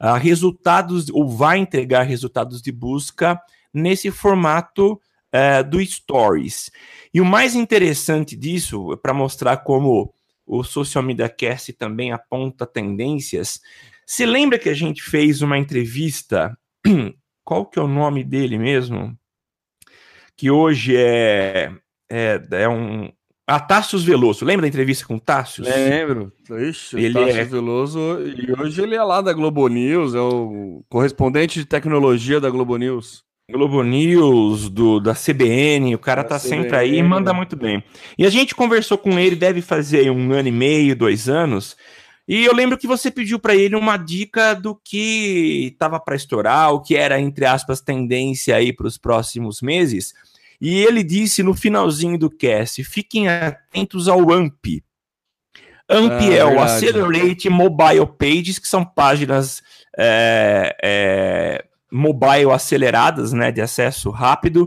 [0.00, 3.40] uh, resultados, ou vai entregar resultados de busca
[3.72, 4.92] nesse formato
[5.34, 6.70] uh, do Stories.
[7.12, 10.14] E o mais interessante disso, para mostrar como
[10.46, 13.60] o Social Media Cast também aponta tendências,
[14.06, 16.56] se lembra que a gente fez uma entrevista,
[17.44, 19.18] qual que é o nome dele mesmo?
[20.36, 21.70] Que hoje é,
[22.10, 23.10] é, é um,
[23.46, 25.68] a Tassius Veloso, lembra da entrevista com o Tassius?
[25.68, 26.32] Lembro.
[26.50, 27.44] Ixi, ele Tassius é...
[27.44, 32.48] Veloso, e hoje ele é lá da Globo News, é o correspondente de tecnologia da
[32.48, 33.22] Globo News.
[33.50, 37.54] Globo News, do, da CBN, o cara da tá CBN, sempre aí e manda muito
[37.54, 37.84] bem.
[38.16, 41.76] E a gente conversou com ele, deve fazer um ano e meio, dois anos,
[42.26, 46.72] e eu lembro que você pediu para ele uma dica do que tava para estourar,
[46.72, 50.14] o que era, entre aspas, tendência aí para os próximos meses.
[50.64, 54.82] E ele disse no finalzinho do cast: fiquem atentos ao AMP.
[55.86, 59.62] AMP ah, é o Accelerate Mobile Pages, que são páginas
[59.98, 64.66] é, é, mobile aceleradas, né, de acesso rápido.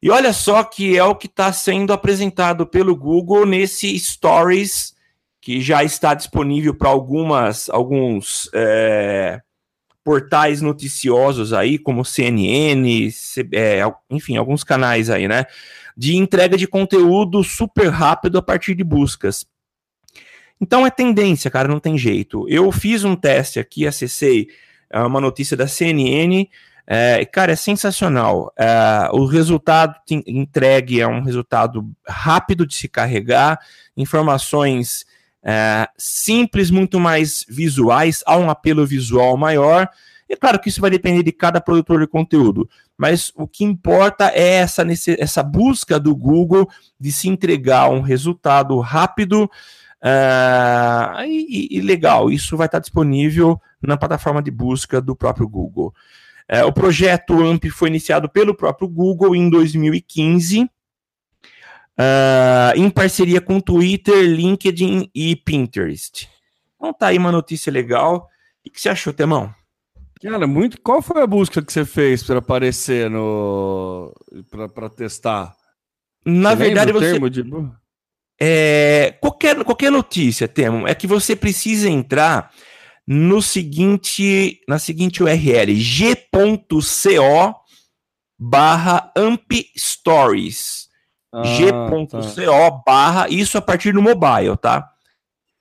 [0.00, 4.94] E olha só que é o que está sendo apresentado pelo Google nesse Stories,
[5.40, 9.42] que já está disponível para algumas alguns é,
[10.04, 13.08] portais noticiosos aí, como CNN,
[13.52, 15.46] é, enfim, alguns canais aí, né?
[15.96, 19.46] De entrega de conteúdo super rápido a partir de buscas.
[20.60, 22.46] Então é tendência, cara, não tem jeito.
[22.48, 24.48] Eu fiz um teste aqui, acessei
[24.90, 26.46] é, uma notícia da CNN,
[26.86, 28.52] é, cara, é sensacional.
[28.58, 33.58] É, o resultado entregue é um resultado rápido de se carregar,
[33.96, 35.06] informações
[35.44, 39.88] é, simples, muito mais visuais, há um apelo visual maior.
[40.26, 44.30] E claro que isso vai depender de cada produtor de conteúdo, mas o que importa
[44.34, 44.82] é essa,
[45.18, 46.66] essa busca do Google
[46.98, 52.30] de se entregar um resultado rápido uh, e, e, legal.
[52.30, 55.92] Isso vai estar disponível na plataforma de busca do próprio Google.
[56.50, 60.70] Uh, o projeto AMP foi iniciado pelo próprio Google em 2015
[61.98, 66.28] uh, em parceria com Twitter, LinkedIn e Pinterest.
[66.76, 68.28] Então tá aí uma notícia legal.
[68.66, 69.54] O que você achou, Temão?
[70.22, 70.80] Cara, muito.
[70.80, 74.14] Qual foi a busca que você fez para aparecer no.
[74.74, 75.54] para testar?
[76.24, 77.12] Na você verdade, você.
[77.12, 77.44] Termo de...
[78.40, 82.50] é, qualquer, qualquer notícia, Temo, é que você precisa entrar
[83.06, 87.54] no seguinte, na seguinte URL, g.co
[88.38, 90.83] barra amp stories
[91.34, 92.82] ah, g.co tá.
[92.86, 94.90] barra, isso a partir do mobile, tá?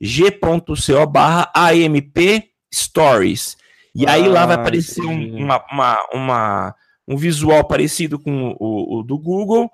[0.03, 3.57] g.co barra AMP Stories.
[3.95, 6.75] E ah, aí lá vai ah, aparecer um, uma, uma, uma,
[7.07, 9.71] um visual parecido com o, o, do Google,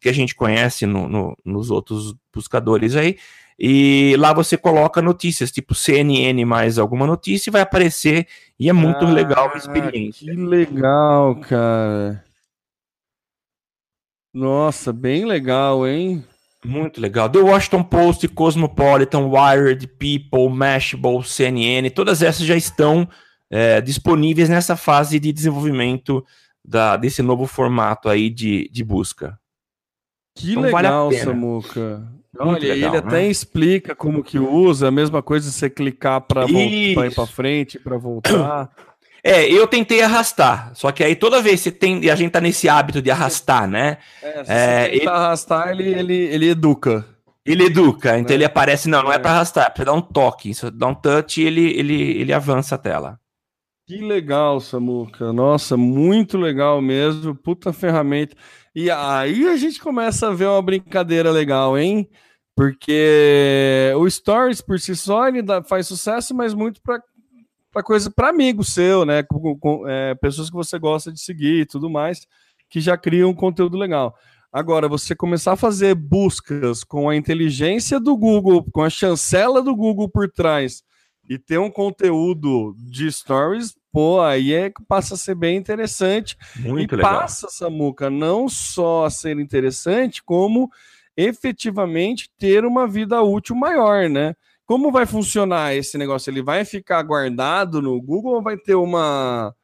[0.00, 3.16] que a gente conhece no, no, nos outros buscadores aí.
[3.58, 8.28] E lá você coloca notícias, tipo CNN mais alguma notícia, e vai aparecer,
[8.60, 10.26] e é muito ah, legal a experiência.
[10.26, 12.22] Que legal, cara.
[14.36, 16.22] Nossa, bem legal, hein?
[16.62, 17.26] Muito legal.
[17.26, 23.08] The Washington Post, Cosmopolitan, Wired, People, Mashable, CNN, todas essas já estão
[23.48, 26.22] é, disponíveis nessa fase de desenvolvimento
[26.62, 29.40] da, desse novo formato aí de, de busca.
[30.34, 32.06] Que então, legal, vale Samuca.
[32.38, 32.98] Olha, legal, ele né?
[32.98, 37.96] até explica como que usa, a mesma coisa você clicar para ir para frente, para
[37.96, 38.70] voltar.
[39.26, 42.40] É, eu tentei arrastar, só que aí toda vez você tem, e a gente tá
[42.40, 43.98] nesse hábito de arrastar, né?
[44.22, 45.08] É, se é, você ele...
[45.08, 47.04] arrastar, ele, ele, ele educa.
[47.44, 48.36] Ele educa, então é.
[48.36, 50.86] ele aparece, não, não é, é para arrastar, é para dar um toque, se dá
[50.86, 53.18] um touch ele, ele, ele avança a tela.
[53.86, 55.32] Que legal, Samuca.
[55.32, 57.36] Nossa, muito legal mesmo.
[57.36, 58.36] Puta ferramenta.
[58.74, 62.08] E aí a gente começa a ver uma brincadeira legal, hein?
[62.56, 67.00] Porque o Stories por si só ele dá, faz sucesso, mas muito para
[67.76, 69.22] para coisa para amigo seu, né?
[69.22, 72.26] Com, com é, pessoas que você gosta de seguir e tudo mais,
[72.70, 74.14] que já criam um conteúdo legal.
[74.50, 79.76] Agora, você começar a fazer buscas com a inteligência do Google, com a chancela do
[79.76, 80.82] Google por trás,
[81.28, 86.34] e ter um conteúdo de stories, pô, aí é que passa a ser bem interessante.
[86.56, 87.20] Muito e legal.
[87.20, 90.70] passa, Samuca, não só a ser interessante, como
[91.14, 94.34] efetivamente ter uma vida útil maior, né?
[94.66, 96.28] Como vai funcionar esse negócio?
[96.28, 99.54] Ele vai ficar guardado no Google ou vai ter uma.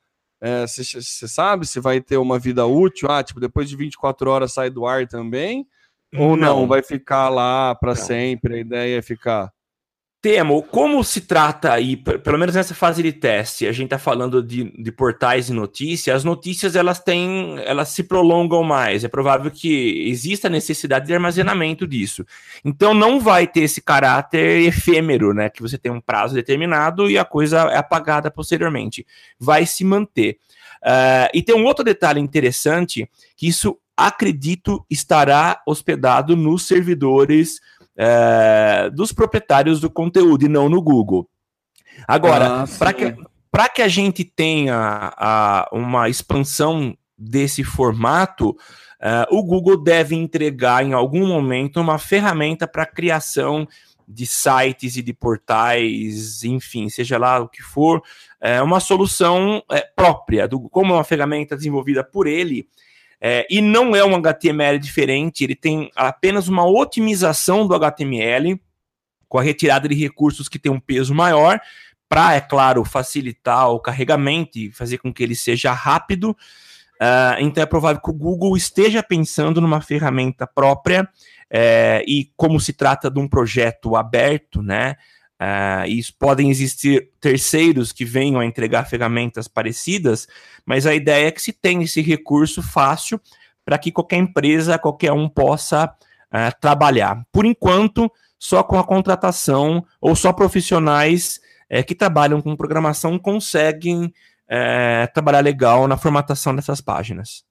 [0.66, 3.10] Você é, sabe se vai ter uma vida útil?
[3.10, 5.66] Ah, tipo, depois de 24 horas sai do ar também?
[6.16, 8.54] Ou não, não vai ficar lá para sempre?
[8.54, 9.52] A ideia é ficar.
[10.22, 14.40] Temo, como se trata aí, pelo menos nessa fase de teste, a gente está falando
[14.40, 19.50] de, de, portais de notícias, as notícias elas têm, elas se prolongam mais, é provável
[19.50, 22.24] que exista necessidade de armazenamento disso.
[22.64, 27.18] Então não vai ter esse caráter efêmero, né, que você tem um prazo determinado e
[27.18, 29.04] a coisa é apagada posteriormente.
[29.40, 30.38] Vai se manter.
[30.84, 37.60] Uh, e tem um outro detalhe interessante, que isso acredito estará hospedado nos servidores
[37.96, 41.28] é, dos proprietários do conteúdo e não no Google.
[42.06, 43.14] Agora, ah, para que,
[43.74, 48.56] que a gente tenha a, uma expansão desse formato,
[49.02, 53.66] Uh, o Google deve entregar em algum momento uma ferramenta para criação
[54.06, 58.00] de sites e de portais, enfim, seja lá o que for,
[58.40, 62.68] é uma solução é, própria, do, como é uma ferramenta desenvolvida por ele,
[63.24, 68.60] é, e não é um HTML diferente, ele tem apenas uma otimização do HTML,
[69.28, 71.60] com a retirada de recursos que tem um peso maior,
[72.08, 76.36] para, é claro, facilitar o carregamento e fazer com que ele seja rápido.
[77.00, 81.08] Uh, então é provável que o Google esteja pensando numa ferramenta própria,
[81.48, 84.96] é, e como se trata de um projeto aberto, né?
[85.42, 90.28] Uh, e podem existir terceiros que venham a entregar ferramentas parecidas,
[90.64, 93.20] mas a ideia é que se tenha esse recurso fácil
[93.64, 97.24] para que qualquer empresa, qualquer um possa uh, trabalhar.
[97.32, 101.40] Por enquanto, só com a contratação ou só profissionais
[101.72, 104.12] uh, que trabalham com programação conseguem
[104.54, 107.42] eh, trabalhar legal na formatação dessas páginas.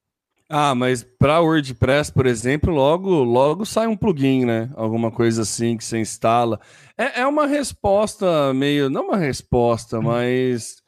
[0.54, 4.70] Ah, mas para WordPress, por exemplo, logo logo sai um plugin, né?
[4.76, 6.60] Alguma coisa assim que você instala.
[6.98, 8.90] É, é uma resposta meio.
[8.90, 10.04] Não uma resposta, hum.
[10.04, 10.82] mas.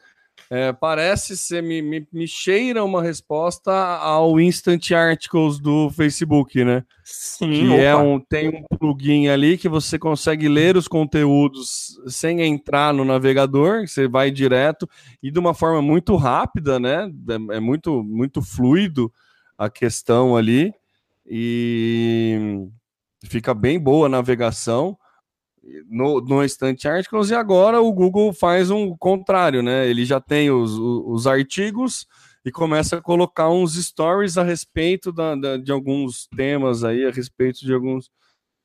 [0.50, 6.84] É, parece ser, me, me, me, cheira uma resposta ao Instant Articles do Facebook, né?
[7.04, 12.42] Sim, que é um, tem um plugin ali que você consegue ler os conteúdos sem
[12.42, 14.88] entrar no navegador, você vai direto
[15.24, 17.10] e de uma forma muito rápida, né?
[17.30, 19.12] É, é muito, muito fluido
[19.58, 20.74] a questão ali
[21.26, 22.68] e
[23.26, 24.98] fica bem boa a navegação
[25.88, 29.88] no, no Instant Articles e agora o Google faz um contrário, né?
[29.88, 32.06] Ele já tem os, os artigos
[32.46, 37.12] e começa a colocar uns stories a respeito da, da, de alguns temas aí, a
[37.12, 38.12] respeito de alguns,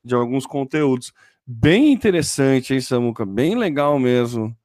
[0.03, 1.13] de alguns conteúdos.
[1.47, 3.25] Bem interessante, hein, Samuca?
[3.25, 4.55] Bem legal mesmo.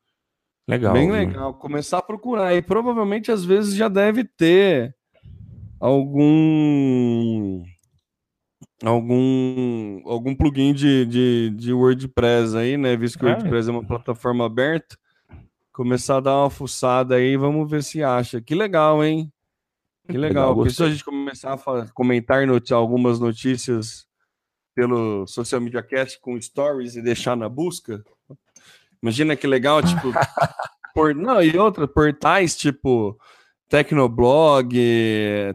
[0.66, 0.93] Legal.
[0.93, 1.55] Bem legal.
[1.55, 2.55] Começar a procurar.
[2.55, 4.95] E provavelmente às vezes já deve ter
[5.81, 7.62] algum
[8.83, 12.97] algum algum plugin de, de, de WordPress aí, né?
[12.97, 13.33] Visto que o é.
[13.33, 14.97] WordPress é uma plataforma aberta,
[15.72, 18.41] começar a dar uma fuçada aí, vamos ver se acha.
[18.41, 19.33] Que legal, hein?
[20.07, 20.51] Que legal.
[20.51, 24.07] legal se a gente começar a comentar not algumas notícias
[24.75, 28.05] pelo Social Media Cast com stories e deixar na busca,
[29.03, 30.12] imagina que legal, tipo,
[30.95, 33.18] por, não, e outra, portais tipo
[33.69, 34.75] Tecnoblog,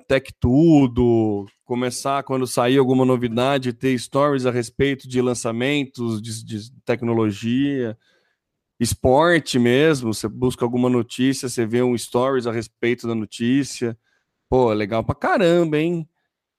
[0.08, 6.72] Tech Tudo, começar quando sair alguma novidade, ter stories a respeito de lançamentos, de, de,
[6.84, 7.98] tecnologia,
[8.80, 13.98] esporte mesmo, você busca alguma notícia, você vê um stories a respeito da notícia.
[14.50, 16.10] Pô, é legal pra caramba, hein?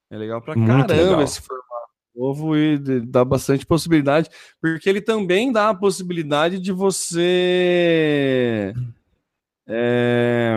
[0.09, 1.23] É legal pra Muito caramba legal.
[1.23, 4.31] esse formato novo e dá bastante possibilidade,
[4.61, 8.73] porque ele também dá a possibilidade de você.
[9.67, 10.57] É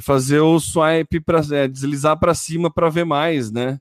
[0.00, 3.80] fazer o swipe para é, deslizar para cima para ver mais, né?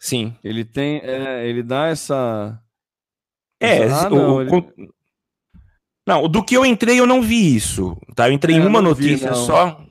[0.00, 0.36] Sim.
[0.44, 2.60] Ele tem, é, ele dá essa.
[3.60, 4.06] É, essa...
[4.06, 4.50] Ah, não, ele...
[6.06, 8.28] não, do que eu entrei eu não vi isso, tá?
[8.28, 9.82] Eu entrei é, em uma notícia vi, só.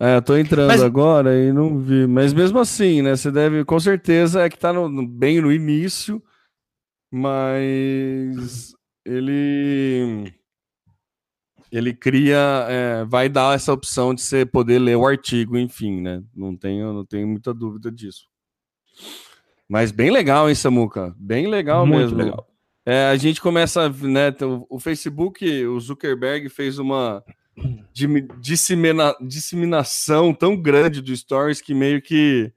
[0.00, 0.82] É, eu tô entrando Mas...
[0.82, 2.06] agora e não vi.
[2.06, 3.16] Mas mesmo assim, né?
[3.16, 6.22] Você deve, com certeza, é que tá no, bem no início,
[7.12, 10.32] mas ele
[11.76, 16.22] ele cria, é, vai dar essa opção de você poder ler o artigo, enfim, né?
[16.34, 18.28] Não tenho, não tenho muita dúvida disso.
[19.68, 21.14] Mas bem legal, hein, Samuca?
[21.18, 22.18] Bem legal Muito mesmo.
[22.18, 22.46] Legal.
[22.86, 24.32] É, a gente começa, né?
[24.68, 27.24] O, Facebook, o Zuckerberg fez uma
[28.38, 32.52] dissemina, disseminação tão grande do Stories que meio que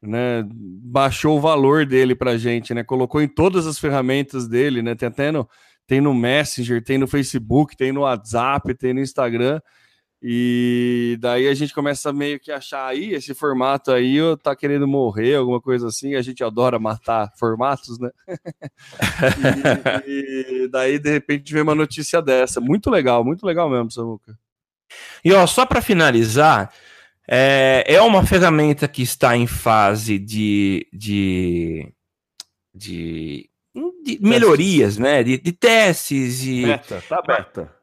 [0.00, 2.84] né, baixou o valor dele pra gente, né?
[2.84, 4.94] Colocou em todas as ferramentas dele, né?
[4.94, 5.48] Tem até no,
[5.86, 9.60] tem no Messenger, tem no Facebook, tem no WhatsApp, tem no Instagram.
[10.26, 15.34] E daí a gente começa meio que achar aí, esse formato aí tá querendo morrer,
[15.34, 16.14] alguma coisa assim.
[16.14, 18.08] A gente adora matar formatos, né?
[20.06, 22.58] e, e, daí, de repente, vem uma notícia dessa.
[22.58, 24.34] Muito legal, muito legal mesmo, Samuca.
[25.22, 26.72] E ó, só para finalizar,
[27.28, 31.92] é, é uma ferramenta que está em fase de, de,
[32.74, 33.50] de
[34.04, 35.22] de melhorias, né?
[35.22, 36.66] De, de testes e.
[36.66, 37.74] Beta, tá beta.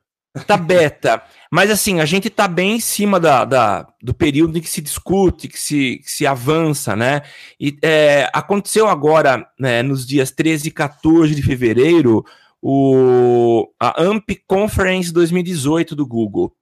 [0.47, 1.21] Tá beta.
[1.51, 4.81] Mas assim, a gente tá bem em cima da, da do período em que se
[4.81, 7.23] discute, que se, que se avança, né?
[7.59, 12.23] E é, aconteceu agora, né, nos dias 13 e 14 de fevereiro,
[12.61, 16.55] o, a AMP Conference 2018 do Google.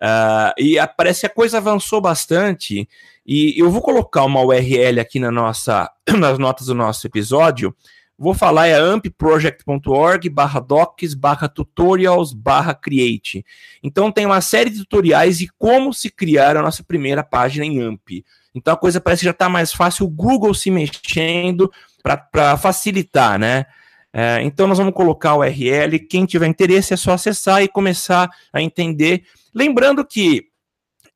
[0.00, 2.88] Uh, e a, parece que a coisa avançou bastante.
[3.24, 7.74] E eu vou colocar uma URL aqui na nossa, nas notas do nosso episódio.
[8.22, 13.44] Vou falar é ampproject.org barra docs barra tutorials barra create.
[13.82, 17.82] Então tem uma série de tutoriais de como se criar a nossa primeira página em
[17.82, 18.24] AMP.
[18.54, 21.70] Então a coisa parece que já está mais fácil, o Google se mexendo
[22.02, 23.66] para facilitar, né?
[24.14, 25.98] É, então nós vamos colocar o URL.
[26.00, 30.46] Quem tiver interesse é só acessar e começar a entender Lembrando que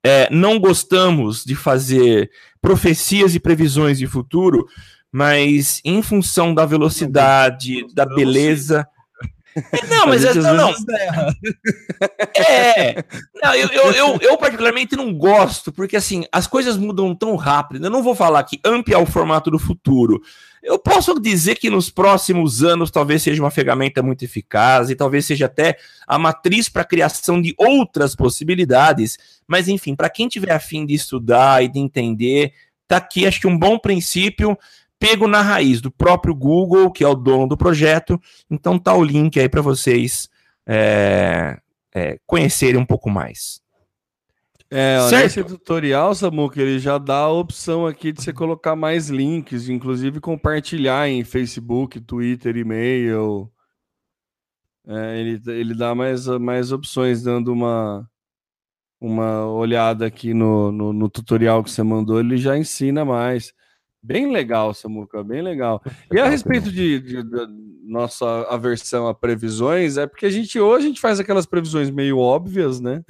[0.04, 2.30] é, não gostamos de fazer
[2.60, 4.66] profecias e previsões de futuro,
[5.16, 8.86] mas em função da velocidade, da beleza.
[9.72, 10.74] É, não, mas é, não, não.
[12.36, 13.02] É,
[13.42, 17.86] não, eu, eu, eu, eu, particularmente não gosto, porque assim, as coisas mudam tão rápido.
[17.86, 20.20] Eu não vou falar que AMP é o formato do futuro.
[20.62, 25.24] Eu posso dizer que nos próximos anos talvez seja uma ferramenta muito eficaz e talvez
[25.24, 29.16] seja até a matriz para a criação de outras possibilidades.
[29.48, 32.52] Mas, enfim, para quem tiver afim de estudar e de entender,
[32.86, 34.58] tá aqui, acho que um bom princípio
[34.98, 38.20] pego na raiz do próprio Google, que é o dono do projeto.
[38.50, 40.28] Então tá o link aí para vocês
[40.66, 41.58] é,
[41.94, 43.60] é, conhecerem um pouco mais.
[44.68, 49.68] É, nesse tutorial, Samuca, ele já dá a opção aqui de você colocar mais links,
[49.68, 53.50] inclusive compartilhar em Facebook, Twitter, e-mail.
[54.84, 58.08] É, ele, ele dá mais, mais opções, dando uma,
[59.00, 63.52] uma olhada aqui no, no, no tutorial que você mandou, ele já ensina mais.
[64.06, 65.82] Bem legal, Samuca, bem legal.
[66.12, 67.46] E a respeito de, de, de,
[67.82, 72.16] nossa aversão a previsões, é porque a gente hoje a gente faz aquelas previsões meio
[72.16, 73.02] óbvias, né?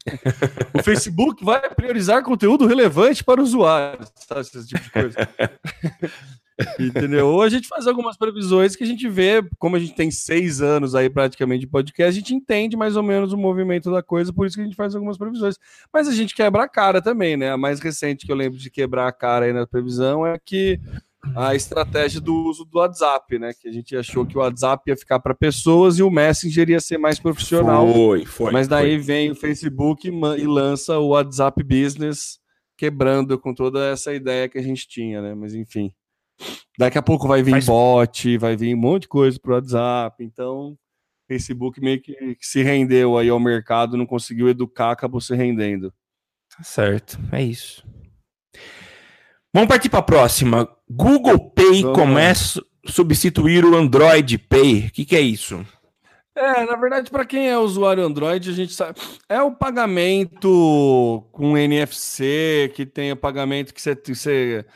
[0.72, 4.40] o Facebook vai priorizar conteúdo relevante para usuários, sabe?
[4.40, 5.16] Esse tipo de coisa.
[6.78, 7.28] Entendeu?
[7.28, 10.60] Ou a gente faz algumas previsões que a gente vê, como a gente tem seis
[10.60, 14.32] anos aí praticamente de podcast, a gente entende mais ou menos o movimento da coisa,
[14.32, 15.58] por isso que a gente faz algumas previsões.
[15.92, 17.50] Mas a gente quebra a cara também, né?
[17.50, 20.80] A mais recente que eu lembro de quebrar a cara aí na previsão é que
[21.34, 23.52] a estratégia do uso do WhatsApp, né?
[23.58, 26.80] Que a gente achou que o WhatsApp ia ficar para pessoas e o Messenger ia
[26.80, 27.90] ser mais profissional.
[27.92, 28.52] Foi, foi.
[28.52, 28.98] Mas daí foi.
[28.98, 32.38] vem o Facebook e lança o WhatsApp Business,
[32.76, 35.34] quebrando com toda essa ideia que a gente tinha, né?
[35.34, 35.92] Mas enfim.
[36.78, 37.66] Daqui a pouco vai vir Faz...
[37.66, 40.22] bot, vai vir um monte de coisa pro WhatsApp.
[40.24, 40.76] Então,
[41.28, 45.92] Facebook meio que, que se rendeu aí ao mercado, não conseguiu educar, acabou se rendendo.
[46.56, 47.84] Tá certo, é isso.
[49.52, 50.68] Vamos partir para a próxima.
[50.90, 54.86] Google Pay Vamos começa a substituir o Android Pay.
[54.88, 55.64] O que, que é isso?
[56.36, 58.98] É, na verdade, para quem é usuário Android, a gente sabe.
[59.28, 64.66] É o pagamento com NFC, que tem o pagamento que você, você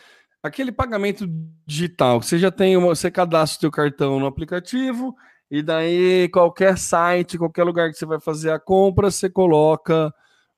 [0.43, 1.27] aquele pagamento
[1.67, 5.17] digital, você já tem uma, você cadastra o seu cartão no aplicativo
[5.51, 10.13] e daí qualquer site, qualquer lugar que você vai fazer a compra, você coloca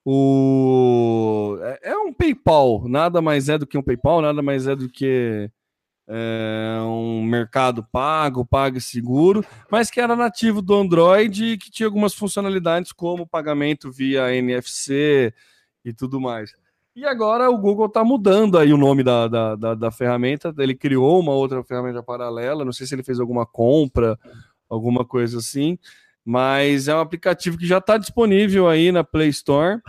[0.04, 4.74] o é, é um PayPal, nada mais é do que um PayPal, nada mais é
[4.74, 5.50] do que
[6.08, 11.86] é, um mercado pago, pago seguro, mas que era nativo do Android e que tinha
[11.86, 15.32] algumas funcionalidades como pagamento via NFC
[15.84, 16.52] e tudo mais.
[16.94, 20.52] E agora o Google está mudando aí o nome da, da, da, da, ferramenta.
[20.58, 22.64] Ele criou uma outra ferramenta paralela.
[22.64, 24.18] Não sei se ele fez alguma compra,
[24.68, 25.78] alguma coisa assim.
[26.24, 29.80] Mas é um aplicativo que já está disponível aí na Play Store.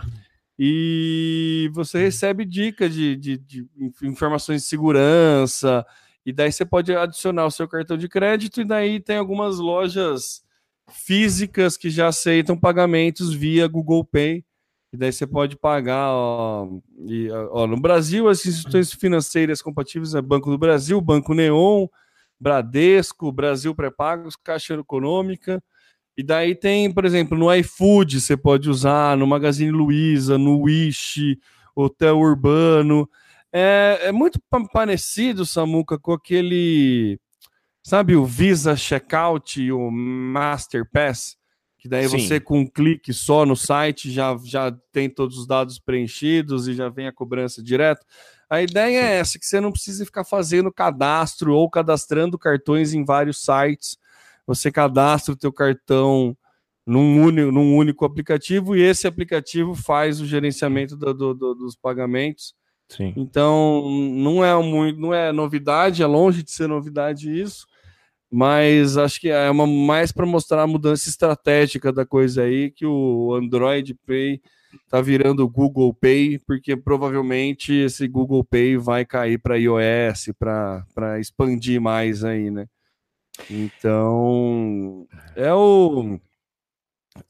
[0.56, 3.66] E você recebe dicas de, de, de
[4.02, 5.84] informações de segurança.
[6.24, 8.60] E daí você pode adicionar o seu cartão de crédito.
[8.60, 10.44] E daí tem algumas lojas
[10.88, 14.44] físicas que já aceitam pagamentos via Google Pay
[14.92, 16.68] e daí você pode pagar, ó,
[17.06, 21.86] e, ó, no Brasil, as instituições financeiras compatíveis é Banco do Brasil, Banco Neon,
[22.38, 25.62] Bradesco, Brasil Pré-Pagos, Caixa Econômica,
[26.14, 31.38] e daí tem, por exemplo, no iFood você pode usar, no Magazine Luiza, no Wish,
[31.74, 33.08] Hotel Urbano,
[33.50, 34.38] é, é muito
[34.72, 37.18] parecido, Samuca, com aquele,
[37.82, 41.38] sabe, o Visa Checkout e o Master Pass,
[41.82, 42.16] que daí Sim.
[42.16, 46.74] você com um clique só no site já, já tem todos os dados preenchidos e
[46.74, 48.06] já vem a cobrança direto.
[48.48, 49.08] A ideia é Sim.
[49.08, 53.98] é essa, que você não precisa ficar fazendo cadastro ou cadastrando cartões em vários sites.
[54.46, 56.36] Você cadastra o teu cartão
[56.86, 61.74] num único, num único aplicativo e esse aplicativo faz o gerenciamento do, do, do, dos
[61.74, 62.54] pagamentos.
[62.88, 63.12] Sim.
[63.16, 67.66] Então, não é, muito, não é novidade, é longe de ser novidade isso.
[68.32, 72.86] Mas acho que é uma mais para mostrar a mudança estratégica da coisa aí, que
[72.86, 74.40] o Android Pay
[74.88, 81.78] tá virando Google Pay, porque provavelmente esse Google Pay vai cair para iOS, para expandir
[81.78, 82.66] mais aí, né?
[83.50, 85.06] Então,
[85.36, 86.18] é o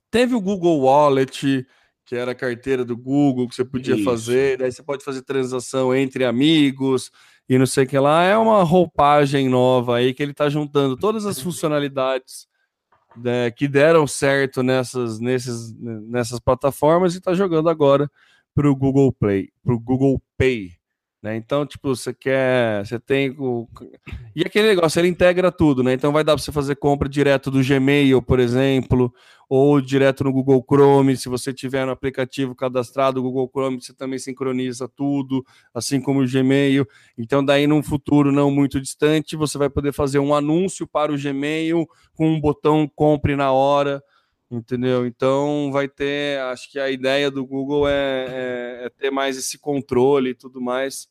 [0.08, 1.66] teve o Google Wallet,
[2.04, 4.04] que era a carteira do Google que você podia Isso.
[4.04, 7.10] fazer, daí você pode fazer transação entre amigos,
[7.52, 8.24] e não sei o que lá.
[8.24, 12.48] É uma roupagem nova aí que ele está juntando todas as funcionalidades
[13.14, 18.10] né, que deram certo nessas, nesses, nessas plataformas e está jogando agora
[18.54, 20.72] para o Google Play, para o Google Pay.
[21.22, 21.36] Né?
[21.36, 22.84] Então, tipo, você quer.
[22.84, 23.68] Você tem o.
[24.34, 25.92] E aquele negócio, ele integra tudo, né?
[25.92, 29.14] Então vai dar para você fazer compra direto do Gmail, por exemplo,
[29.48, 31.16] ou direto no Google Chrome.
[31.16, 36.22] Se você tiver no aplicativo cadastrado o Google Chrome, você também sincroniza tudo, assim como
[36.22, 36.84] o Gmail.
[37.16, 41.16] Então, daí, num futuro não muito distante, você vai poder fazer um anúncio para o
[41.16, 44.02] Gmail com um botão compre na hora
[44.56, 45.06] entendeu?
[45.06, 50.30] Então vai ter, acho que a ideia do Google é, é, é mais esse controle
[50.30, 51.08] e tudo mais.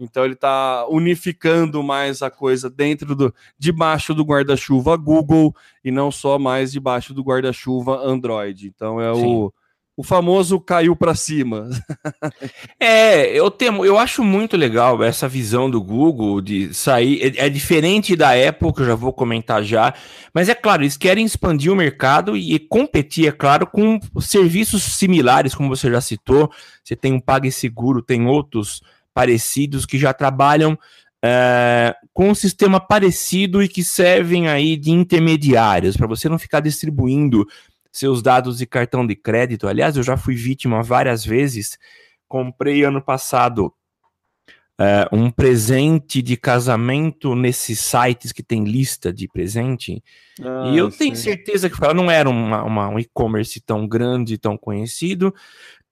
[0.00, 6.10] Então ele está unificando mais a coisa dentro do, debaixo do guarda-chuva Google e não
[6.12, 8.68] só mais debaixo do guarda-chuva Android.
[8.68, 9.26] Então é Sim.
[9.26, 9.52] o
[9.98, 11.68] o famoso caiu para cima.
[12.78, 17.20] é, eu temo, eu acho muito legal essa visão do Google de sair.
[17.36, 19.92] É, é, diferente da Apple, que eu já vou comentar já,
[20.32, 25.52] mas é claro, eles querem expandir o mercado e competir, é claro, com serviços similares,
[25.52, 26.48] como você já citou.
[26.84, 28.80] Você tem um PagSeguro, tem outros
[29.12, 30.78] parecidos que já trabalham
[31.20, 36.60] é, com um sistema parecido e que servem aí de intermediários, para você não ficar
[36.60, 37.44] distribuindo
[37.92, 39.66] seus dados de cartão de crédito.
[39.66, 41.78] Aliás, eu já fui vítima várias vezes.
[42.26, 43.72] Comprei ano passado
[44.78, 50.02] uh, um presente de casamento nesses sites que tem lista de presente.
[50.40, 50.98] Ah, e eu sim.
[50.98, 55.34] tenho certeza que não era uma, uma, um e-commerce tão grande, tão conhecido.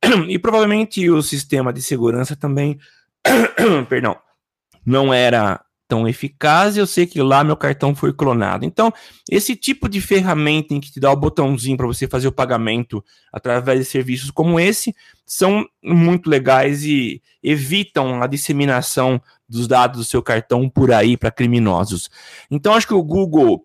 [0.28, 2.78] E provavelmente o sistema de segurança também,
[3.88, 4.16] perdão,
[4.84, 8.64] não era tão eficaz, eu sei que lá meu cartão foi clonado.
[8.64, 8.92] Então,
[9.30, 13.04] esse tipo de ferramenta em que te dá o botãozinho para você fazer o pagamento
[13.32, 20.04] através de serviços como esse são muito legais e evitam a disseminação dos dados do
[20.04, 22.10] seu cartão por aí para criminosos.
[22.50, 23.64] Então, acho que o Google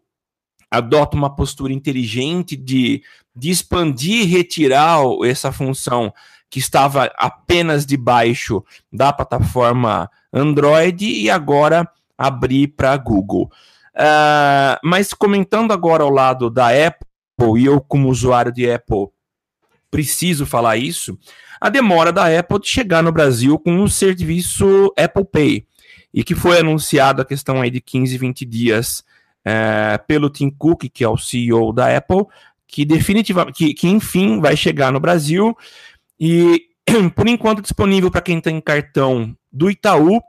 [0.70, 3.04] adota uma postura inteligente de,
[3.36, 6.14] de expandir e retirar essa função
[6.50, 11.90] que estava apenas debaixo da plataforma Android e agora
[12.28, 13.50] abrir para Google.
[13.96, 19.08] Uh, mas comentando agora ao lado da Apple, e eu como usuário de Apple
[19.90, 21.18] preciso falar isso,
[21.60, 25.68] a demora da Apple de chegar no Brasil com o serviço Apple Pay,
[26.14, 29.04] e que foi anunciado a questão aí de 15, 20 dias
[29.46, 32.26] uh, pelo Tim Cook, que é o CEO da Apple,
[32.66, 35.56] que definitivamente, que, que enfim vai chegar no Brasil,
[36.20, 36.68] e
[37.16, 40.22] por enquanto disponível para quem tem cartão do Itaú,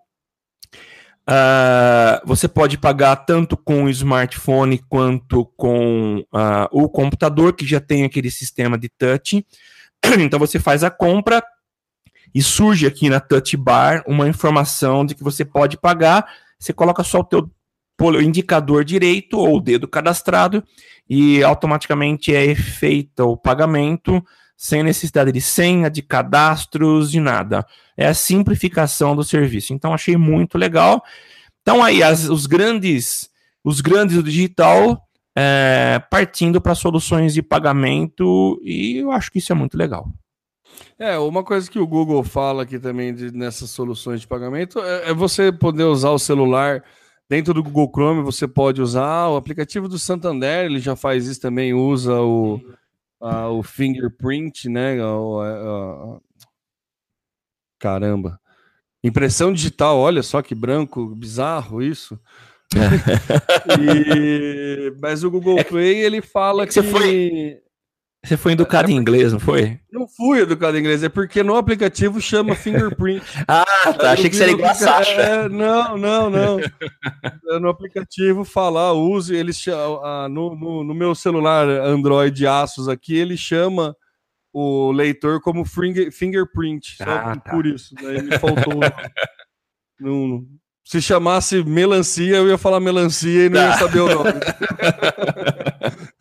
[1.29, 7.81] Uh, você pode pagar tanto com o smartphone quanto com uh, o computador, que já
[7.81, 9.45] tem aquele sistema de touch.
[10.19, 11.43] Então você faz a compra
[12.35, 16.27] e surge aqui na touch bar uma informação de que você pode pagar.
[16.59, 17.51] Você coloca só o teu
[18.21, 20.65] indicador direito ou o dedo cadastrado
[21.09, 24.25] e automaticamente é feito o pagamento
[24.63, 27.67] sem necessidade de senha, de cadastros, de nada.
[27.97, 29.75] É a simplificação do serviço.
[29.75, 31.03] Então achei muito legal.
[31.61, 33.29] Então aí as, os grandes,
[33.65, 35.05] os grandes do digital
[35.37, 40.09] é, partindo para soluções de pagamento e eu acho que isso é muito legal.
[40.97, 45.11] É, uma coisa que o Google fala aqui também de, nessas soluções de pagamento é,
[45.11, 46.85] é você poder usar o celular
[47.29, 51.41] dentro do Google Chrome, você pode usar o aplicativo do Santander, ele já faz isso
[51.41, 52.61] também, usa o
[53.23, 54.97] uh, o fingerprint, né?
[57.79, 58.39] Caramba.
[59.05, 62.19] Impressão digital, olha só que branco, bizarro isso.
[63.81, 64.95] e...
[65.01, 67.61] Mas o Google é Play ele fala é que, que, foi
[68.25, 69.81] você foi educado é, em inglês, não foi?
[69.91, 73.21] Não fui educado em inglês, é porque no aplicativo chama fingerprint.
[73.49, 73.65] ah,
[73.99, 74.13] tá.
[74.13, 75.11] Achei que seria igual a Sasha.
[75.21, 76.59] É, não, não, não.
[77.61, 79.51] no aplicativo falar, use, ele
[80.05, 83.97] ah, no, no, no, meu celular Android Asus aqui, ele chama
[84.53, 86.99] o leitor como finger, fingerprint.
[86.99, 87.51] Só ah, tá.
[87.51, 87.93] por isso.
[87.97, 88.79] Daí me faltou.
[89.99, 90.47] não,
[90.85, 94.33] se chamasse melancia, eu ia falar melancia e não ia saber o nome.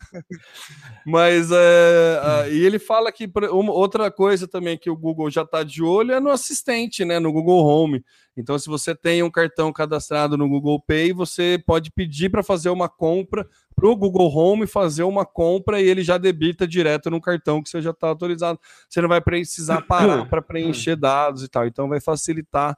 [1.04, 5.62] Mas é, e ele fala que uma, outra coisa também que o Google já está
[5.62, 7.18] de olho é no assistente, né?
[7.18, 8.04] No Google Home.
[8.36, 12.70] Então, se você tem um cartão cadastrado no Google Pay, você pode pedir para fazer
[12.70, 17.20] uma compra para o Google Home fazer uma compra e ele já debita direto no
[17.20, 18.60] cartão que você já está autorizado.
[18.88, 21.66] Você não vai precisar parar para preencher dados e tal.
[21.66, 22.76] Então, vai facilitar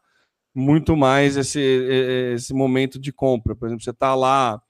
[0.55, 1.61] muito mais esse,
[2.35, 3.57] esse momento de compra.
[3.57, 4.63] Por exemplo, você está lá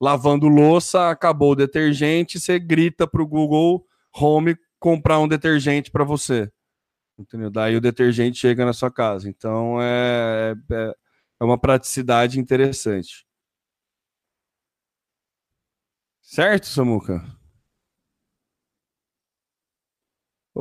[0.00, 6.04] lavando louça, acabou o detergente, você grita para o Google Home comprar um detergente para
[6.04, 6.50] você.
[7.18, 7.50] Entendeu?
[7.50, 9.28] Daí o detergente chega na sua casa.
[9.28, 10.94] Então é, é,
[11.40, 13.26] é uma praticidade interessante.
[16.22, 17.39] Certo, Samuca?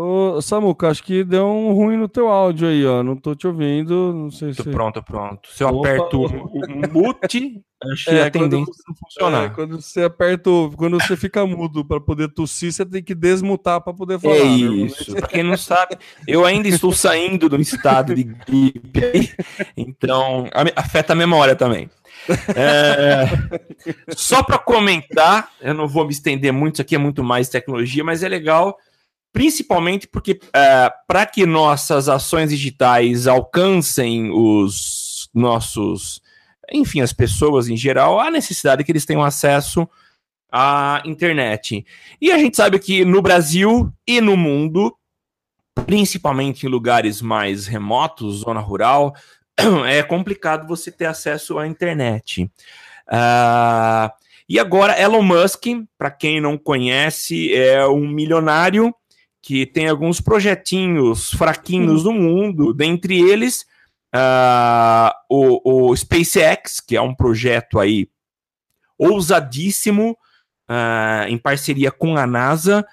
[0.02, 3.04] Ô, Samuca, acho que deu um ruim no teu áudio aí, ó.
[3.04, 4.64] Não tô te ouvindo, não sei se...
[4.64, 5.50] Pronto, pronto.
[5.52, 5.90] Se eu Opa.
[5.90, 9.44] aperto o mute, acho que é, a tendência não funcionar.
[9.44, 13.82] É, quando você aperta, quando você fica mudo para poder tossir, você tem que desmutar
[13.82, 14.36] para poder falar.
[14.36, 15.14] É isso.
[15.14, 19.36] Para quem não sabe, eu ainda estou saindo do estado de gripe,
[19.76, 20.46] então
[20.78, 21.90] afeta a memória também.
[22.56, 23.26] É,
[24.16, 28.02] só para comentar, eu não vou me estender muito, isso aqui é muito mais tecnologia,
[28.02, 28.78] mas é legal
[29.32, 36.22] principalmente porque é, para que nossas ações digitais alcancem os nossos,
[36.72, 39.88] enfim, as pessoas em geral, há necessidade que eles tenham acesso
[40.52, 41.86] à internet.
[42.20, 44.96] E a gente sabe que no Brasil e no mundo,
[45.86, 49.16] principalmente em lugares mais remotos, zona rural,
[49.88, 52.50] é complicado você ter acesso à internet.
[53.08, 54.10] Uh,
[54.48, 55.66] e agora, Elon Musk,
[55.96, 58.94] para quem não conhece, é um milionário
[59.50, 63.66] que tem alguns projetinhos fraquinhos no mundo, dentre eles
[64.16, 68.08] uh, o, o, SpaceX, que é um projeto aí
[68.96, 70.16] ousadíssimo,
[70.70, 72.86] uh, em parceria com a NASA,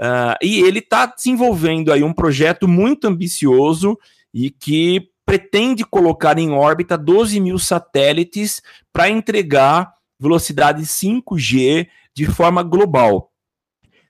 [0.00, 3.98] uh, e ele está desenvolvendo aí um projeto muito ambicioso
[4.32, 8.62] e que pretende colocar em órbita 12 mil satélites
[8.92, 13.33] para entregar velocidade 5G de forma global.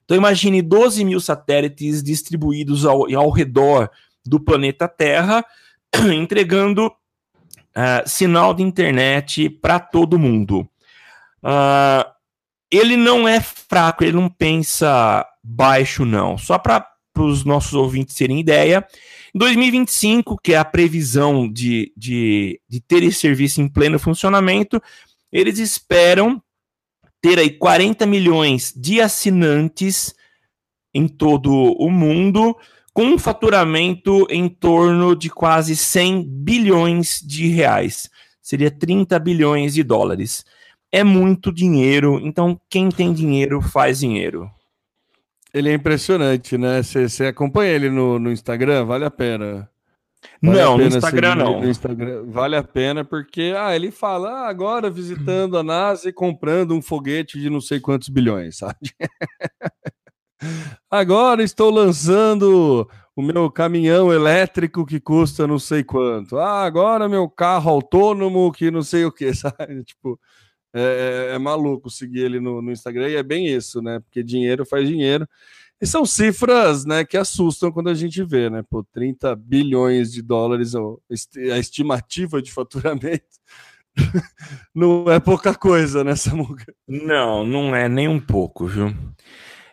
[0.04, 3.90] Então imagine 12 mil satélites distribuídos ao, ao redor
[4.24, 5.44] do planeta Terra,
[6.14, 10.68] entregando uh, sinal de internet para todo mundo.
[11.42, 12.08] Uh,
[12.70, 16.36] ele não é fraco, ele não pensa baixo, não.
[16.36, 16.86] Só para
[17.18, 18.86] os nossos ouvintes terem ideia,
[19.34, 24.82] em 2025, que é a previsão de, de, de ter esse serviço em pleno funcionamento,
[25.32, 26.40] eles esperam
[27.24, 30.14] ter aí 40 milhões de assinantes
[30.92, 32.54] em todo o mundo,
[32.92, 38.10] com um faturamento em torno de quase 100 bilhões de reais.
[38.42, 40.44] Seria 30 bilhões de dólares.
[40.92, 44.50] É muito dinheiro, então quem tem dinheiro faz dinheiro.
[45.54, 46.82] Ele é impressionante, né?
[46.82, 48.84] Você acompanha ele no, no Instagram?
[48.84, 49.66] Vale a pena.
[50.42, 51.60] Vale não, no Instagram não.
[51.60, 52.24] No Instagram.
[52.26, 56.82] Vale a pena porque ah, ele fala ah, agora visitando a NASA e comprando um
[56.82, 58.94] foguete de não sei quantos bilhões, sabe?
[60.90, 66.38] agora estou lançando o meu caminhão elétrico que custa não sei quanto.
[66.38, 69.84] Ah, agora meu carro autônomo que não sei o que, sabe?
[69.84, 70.18] Tipo,
[70.74, 74.00] é, é, é maluco seguir ele no, no Instagram e é bem isso, né?
[74.00, 75.28] Porque dinheiro faz dinheiro.
[75.84, 78.62] E são cifras né, que assustam quando a gente vê, né?
[78.62, 83.22] Pô, 30 bilhões de dólares a estimativa de faturamento.
[84.74, 86.64] não é pouca coisa né, muga.
[86.88, 88.94] Não, não é nem um pouco, viu?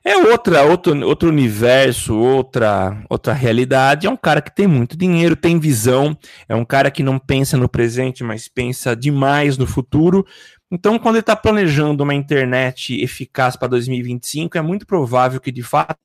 [0.03, 4.05] É outra, outro, outro universo, outra, outra realidade.
[4.05, 6.17] É um cara que tem muito dinheiro, tem visão,
[6.49, 10.25] é um cara que não pensa no presente, mas pensa demais no futuro.
[10.71, 15.61] Então, quando ele está planejando uma internet eficaz para 2025, é muito provável que de
[15.61, 15.97] fato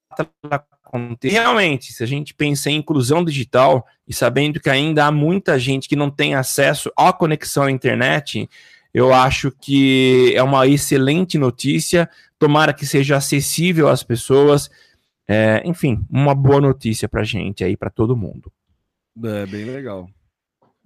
[0.42, 1.40] ela aconteça.
[1.40, 5.88] Realmente, se a gente pensa em inclusão digital e sabendo que ainda há muita gente
[5.88, 8.48] que não tem acesso à conexão à internet,
[8.92, 12.10] eu acho que é uma excelente notícia.
[12.36, 14.68] Tomara que seja acessível às pessoas.
[15.28, 18.50] É, enfim, uma boa notícia para gente aí, para todo mundo.
[19.22, 20.08] É bem legal.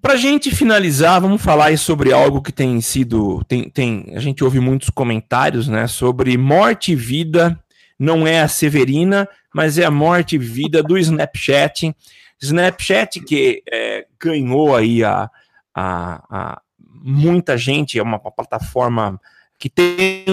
[0.01, 3.45] Para gente finalizar, vamos falar sobre algo que tem sido.
[3.45, 7.63] Tem, tem, a gente ouve muitos comentários né, sobre morte e vida.
[7.99, 11.95] Não é a Severina, mas é a morte e vida do Snapchat.
[12.41, 15.31] Snapchat que é, ganhou aí a,
[15.75, 19.21] a, a, muita gente, é uma, uma plataforma
[19.59, 20.25] que tem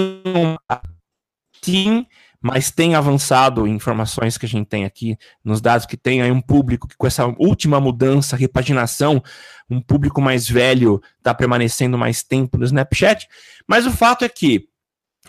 [2.47, 6.39] mas tem avançado informações que a gente tem aqui, nos dados que tem aí um
[6.39, 9.21] público que com essa última mudança, repaginação,
[9.69, 13.27] um público mais velho está permanecendo mais tempo no Snapchat.
[13.67, 14.69] Mas o fato é que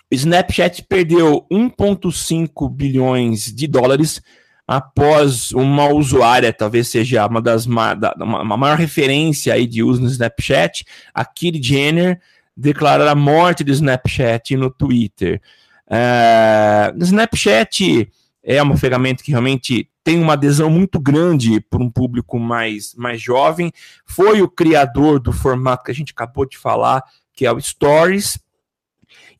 [0.08, 4.22] o Snapchat perdeu 1,5 bilhões de dólares
[4.64, 10.06] após uma usuária, talvez seja uma das uma, uma maior referência aí de uso no
[10.06, 12.20] Snapchat, a Kylie Jenner,
[12.56, 15.42] declarar a morte do Snapchat no Twitter.
[15.88, 18.10] Uh, Snapchat
[18.42, 23.20] é uma ferramenta que realmente tem uma adesão muito grande por um público mais, mais
[23.20, 23.72] jovem.
[24.06, 27.02] Foi o criador do formato que a gente acabou de falar,
[27.34, 28.38] que é o Stories,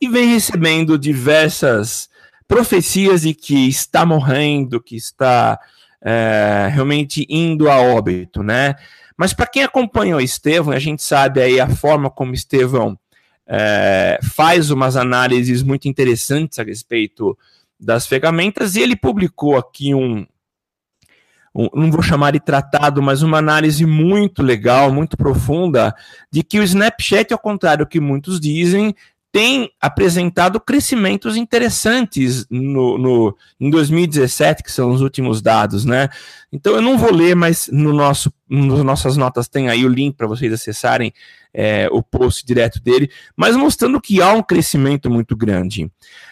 [0.00, 2.08] e vem recebendo diversas
[2.46, 5.58] profecias de que está morrendo, que está
[6.02, 8.74] é, realmente indo a óbito, né?
[9.16, 12.98] Mas para quem acompanhou Estevão, a gente sabe aí a forma como Estevão
[13.48, 17.36] é, faz umas análises muito interessantes a respeito
[17.80, 20.26] das ferramentas, e ele publicou aqui um,
[21.54, 25.94] um, não vou chamar de tratado, mas uma análise muito legal, muito profunda,
[26.30, 28.94] de que o Snapchat, ao contrário do que muitos dizem,
[29.30, 36.08] tem apresentado crescimentos interessantes no, no, em 2017, que são os últimos dados, né?
[36.50, 40.16] Então eu não vou ler, mas no nosso, nas nossas notas tem aí o link
[40.16, 41.12] para vocês acessarem
[41.52, 45.90] é, o post direto dele, mas mostrando que há um crescimento muito grande.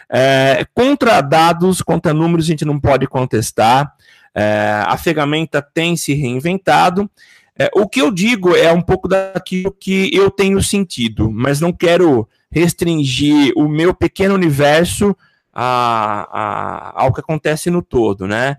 [0.08, 3.92] É, contra dados, contra números, a gente não pode contestar.
[4.34, 7.10] É, a ferramenta tem se reinventado.
[7.58, 11.72] É, o que eu digo é um pouco daquilo que eu tenho sentido, mas não
[11.72, 15.16] quero restringir o meu pequeno universo
[15.52, 18.56] a, a, ao que acontece no todo, né?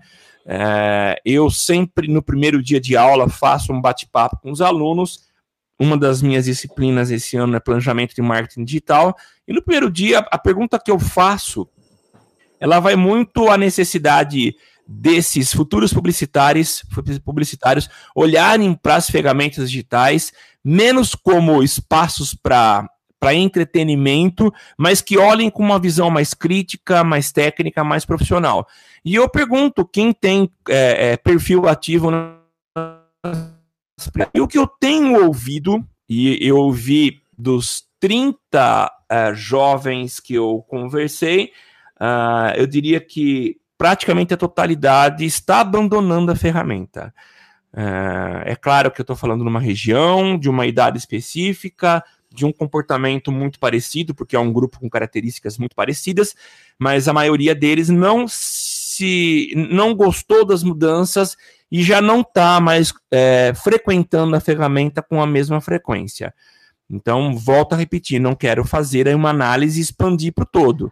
[0.50, 5.28] É, eu sempre, no primeiro dia de aula, faço um bate-papo com os alunos.
[5.78, 9.14] Uma das minhas disciplinas esse ano é planejamento de marketing digital.
[9.46, 11.68] E no primeiro dia, a pergunta que eu faço,
[12.58, 14.56] ela vai muito à necessidade
[14.88, 16.82] desses futuros publicitários,
[17.22, 20.32] publicitários olharem para as ferramentas digitais
[20.64, 22.88] menos como espaços para
[23.20, 28.66] para entretenimento, mas que olhem com uma visão mais crítica, mais técnica, mais profissional.
[29.04, 32.36] E eu pergunto quem tem é, é, perfil ativo na...
[34.32, 40.64] E o que eu tenho ouvido, e eu ouvi dos 30 uh, jovens que eu
[40.68, 41.52] conversei,
[42.00, 47.12] uh, eu diria que praticamente a totalidade está abandonando a ferramenta.
[47.72, 52.44] Uh, é claro que eu estou falando de uma região, de uma idade específica, de
[52.44, 56.34] um comportamento muito parecido, porque é um grupo com características muito parecidas,
[56.78, 61.36] mas a maioria deles não se não gostou das mudanças
[61.70, 66.34] e já não está mais é, frequentando a ferramenta com a mesma frequência.
[66.90, 70.90] Então, volto a repetir, não quero fazer uma análise e expandir para o todo.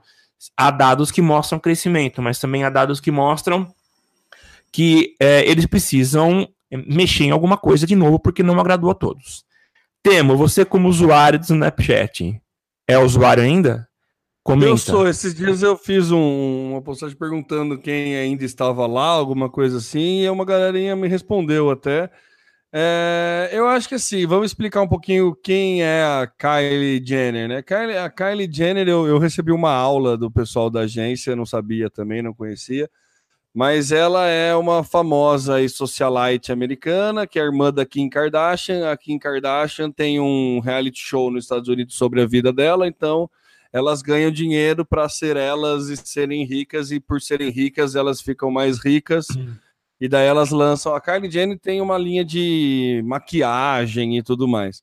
[0.57, 3.72] Há dados que mostram crescimento, mas também há dados que mostram
[4.70, 9.45] que é, eles precisam mexer em alguma coisa de novo, porque não agradou a todos.
[10.09, 12.40] Temo, você como usuário do Snapchat,
[12.86, 13.88] é usuário ainda?
[14.40, 14.70] Comenta.
[14.70, 15.09] Eu sou.
[15.09, 20.20] Esses dias eu fiz um, uma postagem perguntando quem ainda estava lá, alguma coisa assim,
[20.22, 22.09] e uma galerinha me respondeu até.
[22.72, 27.62] É, eu acho que assim, vamos explicar um pouquinho quem é a Kylie Jenner, né?
[27.62, 31.90] Kylie, a Kylie Jenner, eu, eu recebi uma aula do pessoal da agência, não sabia
[31.90, 32.88] também, não conhecia
[33.57, 38.92] mas ela é uma famosa e socialite americana, que é irmã da Kim Kardashian.
[38.92, 43.30] A Kim Kardashian tem um reality show nos Estados Unidos sobre a vida dela, então
[43.72, 48.50] elas ganham dinheiro para ser elas e serem ricas, e por serem ricas, elas ficam
[48.50, 49.26] mais ricas.
[49.34, 49.54] Hum.
[49.98, 50.94] E daí elas lançam.
[50.94, 54.82] A Kylie Jenner tem uma linha de maquiagem e tudo mais.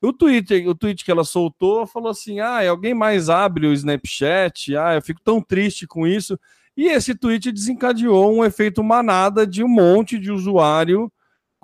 [0.00, 4.76] O Twitter, o tweet que ela soltou falou assim: ah, alguém mais abre o Snapchat?
[4.76, 6.38] Ah, eu fico tão triste com isso.
[6.76, 11.10] E esse tweet desencadeou um efeito manada de um monte de usuário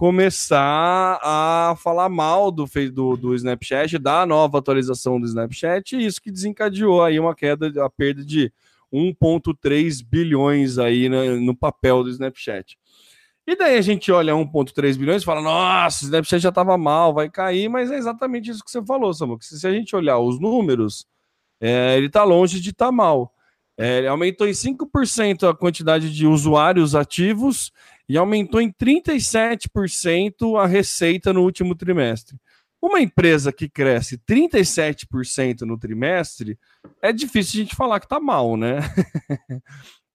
[0.00, 6.22] começar a falar mal do, do, do Snapchat, da nova atualização do Snapchat, e isso
[6.22, 8.50] que desencadeou aí uma queda, a perda de
[8.90, 12.78] 1,3 bilhões aí no, no papel do Snapchat.
[13.46, 17.12] E daí a gente olha 1,3 bilhões e fala: nossa, o Snapchat já estava mal,
[17.12, 19.38] vai cair, mas é exatamente isso que você falou, Samuel.
[19.42, 21.06] Se a gente olhar os números,
[21.60, 23.34] é, ele está longe de estar tá mal.
[23.82, 27.72] É, aumentou em 5% a quantidade de usuários ativos
[28.06, 32.36] e aumentou em 37% a receita no último trimestre.
[32.82, 36.58] Uma empresa que cresce 37% no trimestre,
[37.00, 38.80] é difícil a gente falar que está mal, né?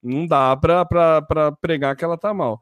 [0.02, 2.62] Não dá para pregar que ela está mal.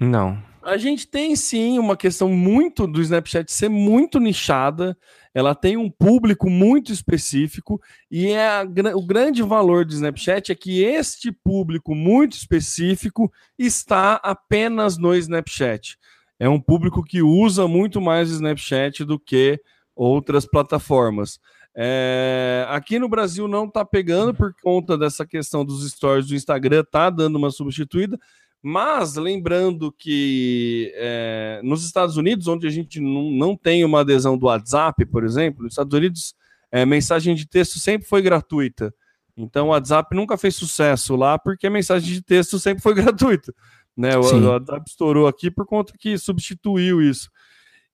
[0.00, 0.42] Não.
[0.62, 4.96] A gente tem sim uma questão muito do Snapchat ser muito nichada
[5.34, 8.64] ela tem um público muito específico e é a,
[8.94, 15.98] o grande valor do Snapchat é que este público muito específico está apenas no Snapchat.
[16.38, 19.60] É um público que usa muito mais o Snapchat do que
[19.94, 21.40] outras plataformas.
[21.76, 26.84] É, aqui no Brasil não está pegando por conta dessa questão dos stories do Instagram,
[26.88, 28.16] tá dando uma substituída,
[28.66, 34.38] mas lembrando que é, nos Estados Unidos, onde a gente não, não tem uma adesão
[34.38, 36.34] do WhatsApp, por exemplo, nos Estados Unidos,
[36.72, 38.90] é, mensagem de texto sempre foi gratuita.
[39.36, 43.54] Então o WhatsApp nunca fez sucesso lá porque a mensagem de texto sempre foi gratuita.
[43.94, 44.16] Né?
[44.16, 47.28] O, o WhatsApp estourou aqui por conta que substituiu isso.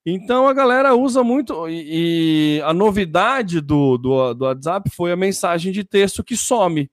[0.05, 1.67] Então a galera usa muito.
[1.67, 6.89] E, e a novidade do, do, do, WhatsApp foi a mensagem de texto que some.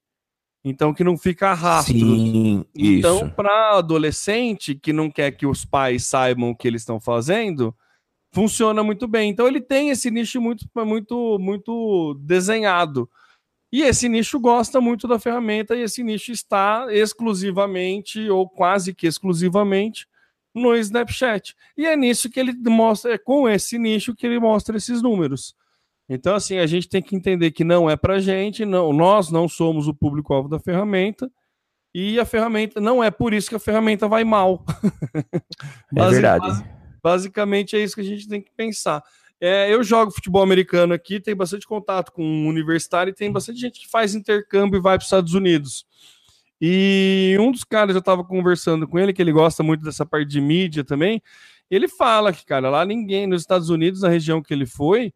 [0.68, 1.94] Então que não fica rastro.
[1.94, 7.00] Sim, então, para adolescente que não quer que os pais saibam o que eles estão
[7.00, 7.74] fazendo,
[8.32, 9.30] funciona muito bem.
[9.30, 13.08] Então ele tem esse nicho muito, muito, muito desenhado.
[13.70, 19.06] E esse nicho gosta muito da ferramenta e esse nicho está exclusivamente ou quase que
[19.06, 20.06] exclusivamente
[20.54, 21.54] no Snapchat.
[21.76, 25.54] E é nisso que ele mostra, é com esse nicho que ele mostra esses números.
[26.09, 29.48] Então, assim, a gente tem que entender que não é para gente, não, nós não
[29.48, 31.30] somos o público-alvo da ferramenta,
[31.94, 34.64] e a ferramenta não é por isso que a ferramenta vai mal.
[35.96, 36.64] é verdade.
[37.02, 39.02] Basicamente é isso que a gente tem que pensar.
[39.40, 43.61] É, eu jogo futebol americano aqui, tem bastante contato com um universitário e tem bastante
[43.61, 45.86] gente que faz intercâmbio e vai para os Estados Unidos.
[46.61, 50.28] E um dos caras, eu estava conversando com ele, que ele gosta muito dessa parte
[50.28, 51.22] de mídia também.
[51.70, 55.12] ele fala que, cara, lá ninguém, nos Estados Unidos, na região que ele foi,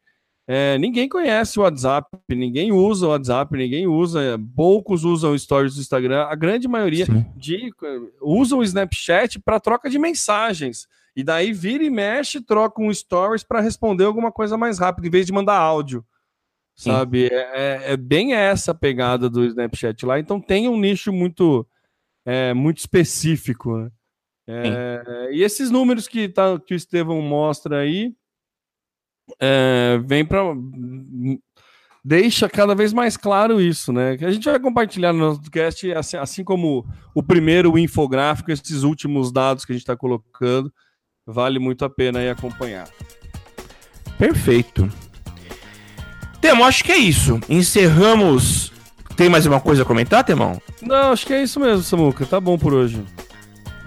[0.46, 5.80] é, ninguém conhece o WhatsApp, ninguém usa o WhatsApp, ninguém usa, poucos usam stories do
[5.80, 7.72] Instagram, a grande maioria de,
[8.20, 10.88] usa o Snapchat para troca de mensagens.
[11.14, 15.10] E daí vira e mexe, troca um stories para responder alguma coisa mais rápido, em
[15.10, 16.04] vez de mandar áudio.
[16.74, 17.26] Sabe?
[17.26, 20.18] É, é, é, bem essa pegada do Snapchat lá.
[20.18, 21.66] Então tem um nicho muito,
[22.24, 23.76] é, muito específico.
[23.76, 23.90] Né?
[24.48, 28.14] É, e esses números que, tá, que o Estevão mostra aí
[29.40, 30.42] é, vem para
[32.04, 34.16] deixa cada vez mais claro isso, né?
[34.16, 38.50] Que a gente vai compartilhar no nosso podcast, assim, assim como o primeiro o infográfico,
[38.50, 40.72] esses últimos dados que a gente está colocando,
[41.26, 42.88] vale muito a pena aí acompanhar.
[44.18, 44.90] Perfeito.
[46.40, 47.40] Temo, acho que é isso.
[47.48, 48.72] Encerramos.
[49.16, 50.60] Tem mais uma coisa a comentar, Temão?
[50.80, 52.26] Não, acho que é isso mesmo, Samuca.
[52.26, 53.04] Tá bom por hoje.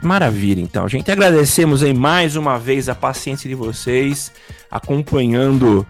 [0.06, 0.88] Maravilha, então.
[0.88, 4.32] Gente, agradecemos aí mais uma vez a paciência de vocês
[4.70, 5.84] acompanhando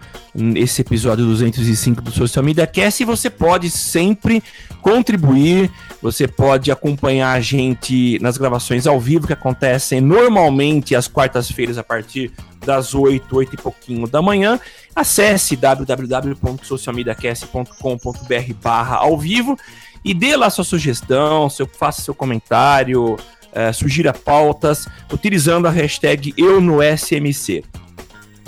[0.54, 3.02] esse episódio 205 do Social Media Cast.
[3.02, 4.42] E você pode sempre
[4.80, 11.76] contribuir, você pode acompanhar a gente nas gravações ao vivo que acontecem normalmente às quartas-feiras
[11.76, 12.32] a partir
[12.64, 14.58] das 8, 8 e pouquinho da manhã.
[14.94, 19.58] Acesse www.socialmediacast.com.br barra ao vivo
[20.02, 23.18] e dê lá sua sugestão, seu, faça seu comentário,
[23.52, 27.64] é, sugira pautas, utilizando a hashtag EuNoSMC.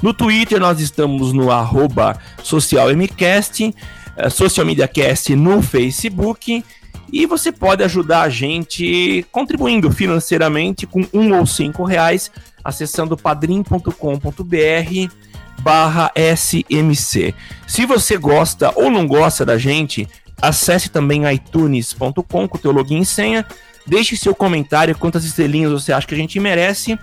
[0.02, 3.74] No Twitter nós estamos no arroba socialmcast,
[4.30, 6.64] socialmediacast no Facebook
[7.12, 12.30] e você pode ajudar a gente contribuindo financeiramente com um ou cinco reais
[12.62, 13.90] acessando padrim.com.br
[15.60, 17.34] barra SMC.
[17.66, 20.08] Se você gosta ou não gosta da gente,
[20.40, 23.44] acesse também iTunes.com com o teu login e senha,
[23.88, 26.98] deixe seu comentário, quantas estrelinhas você acha que a gente merece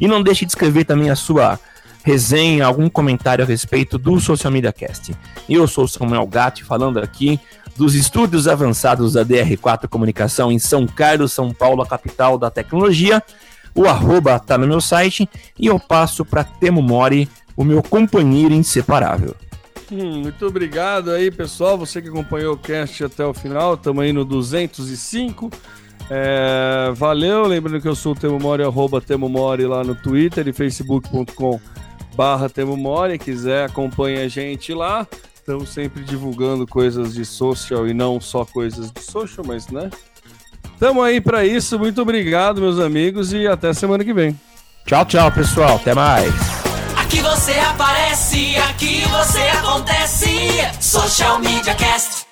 [0.00, 1.58] e não deixe de escrever também a sua
[2.04, 5.14] resenha, algum comentário a respeito do Social Media Cast.
[5.48, 7.40] Eu sou Samuel Gatti, falando aqui
[7.76, 13.22] dos estúdios avançados da DR4 Comunicação em São Carlos, São Paulo, a capital da tecnologia.
[13.74, 18.54] O arroba tá no meu site e eu passo para Temo Mori, o meu companheiro
[18.54, 19.34] inseparável.
[19.90, 21.76] Hum, muito obrigado aí, pessoal.
[21.78, 25.50] Você que acompanhou o cast até o final, estamos aí no 205.
[26.10, 30.46] É, valeu, lembrando que eu sou o Temo Mori, arroba Temo Mori lá no Twitter
[30.46, 31.60] e facebook.com
[32.14, 35.06] barra Temo Mori, quiser acompanhe a gente lá.
[35.34, 39.90] Estamos sempre divulgando coisas de social e não só coisas de social, mas né?
[40.72, 41.78] Estamos aí para isso.
[41.78, 44.38] Muito obrigado, meus amigos, e até semana que vem.
[44.86, 45.76] Tchau, tchau, pessoal.
[45.76, 46.34] Até mais.
[46.96, 50.28] Aqui você aparece, aqui você acontece.
[50.80, 52.23] Social Media Cast.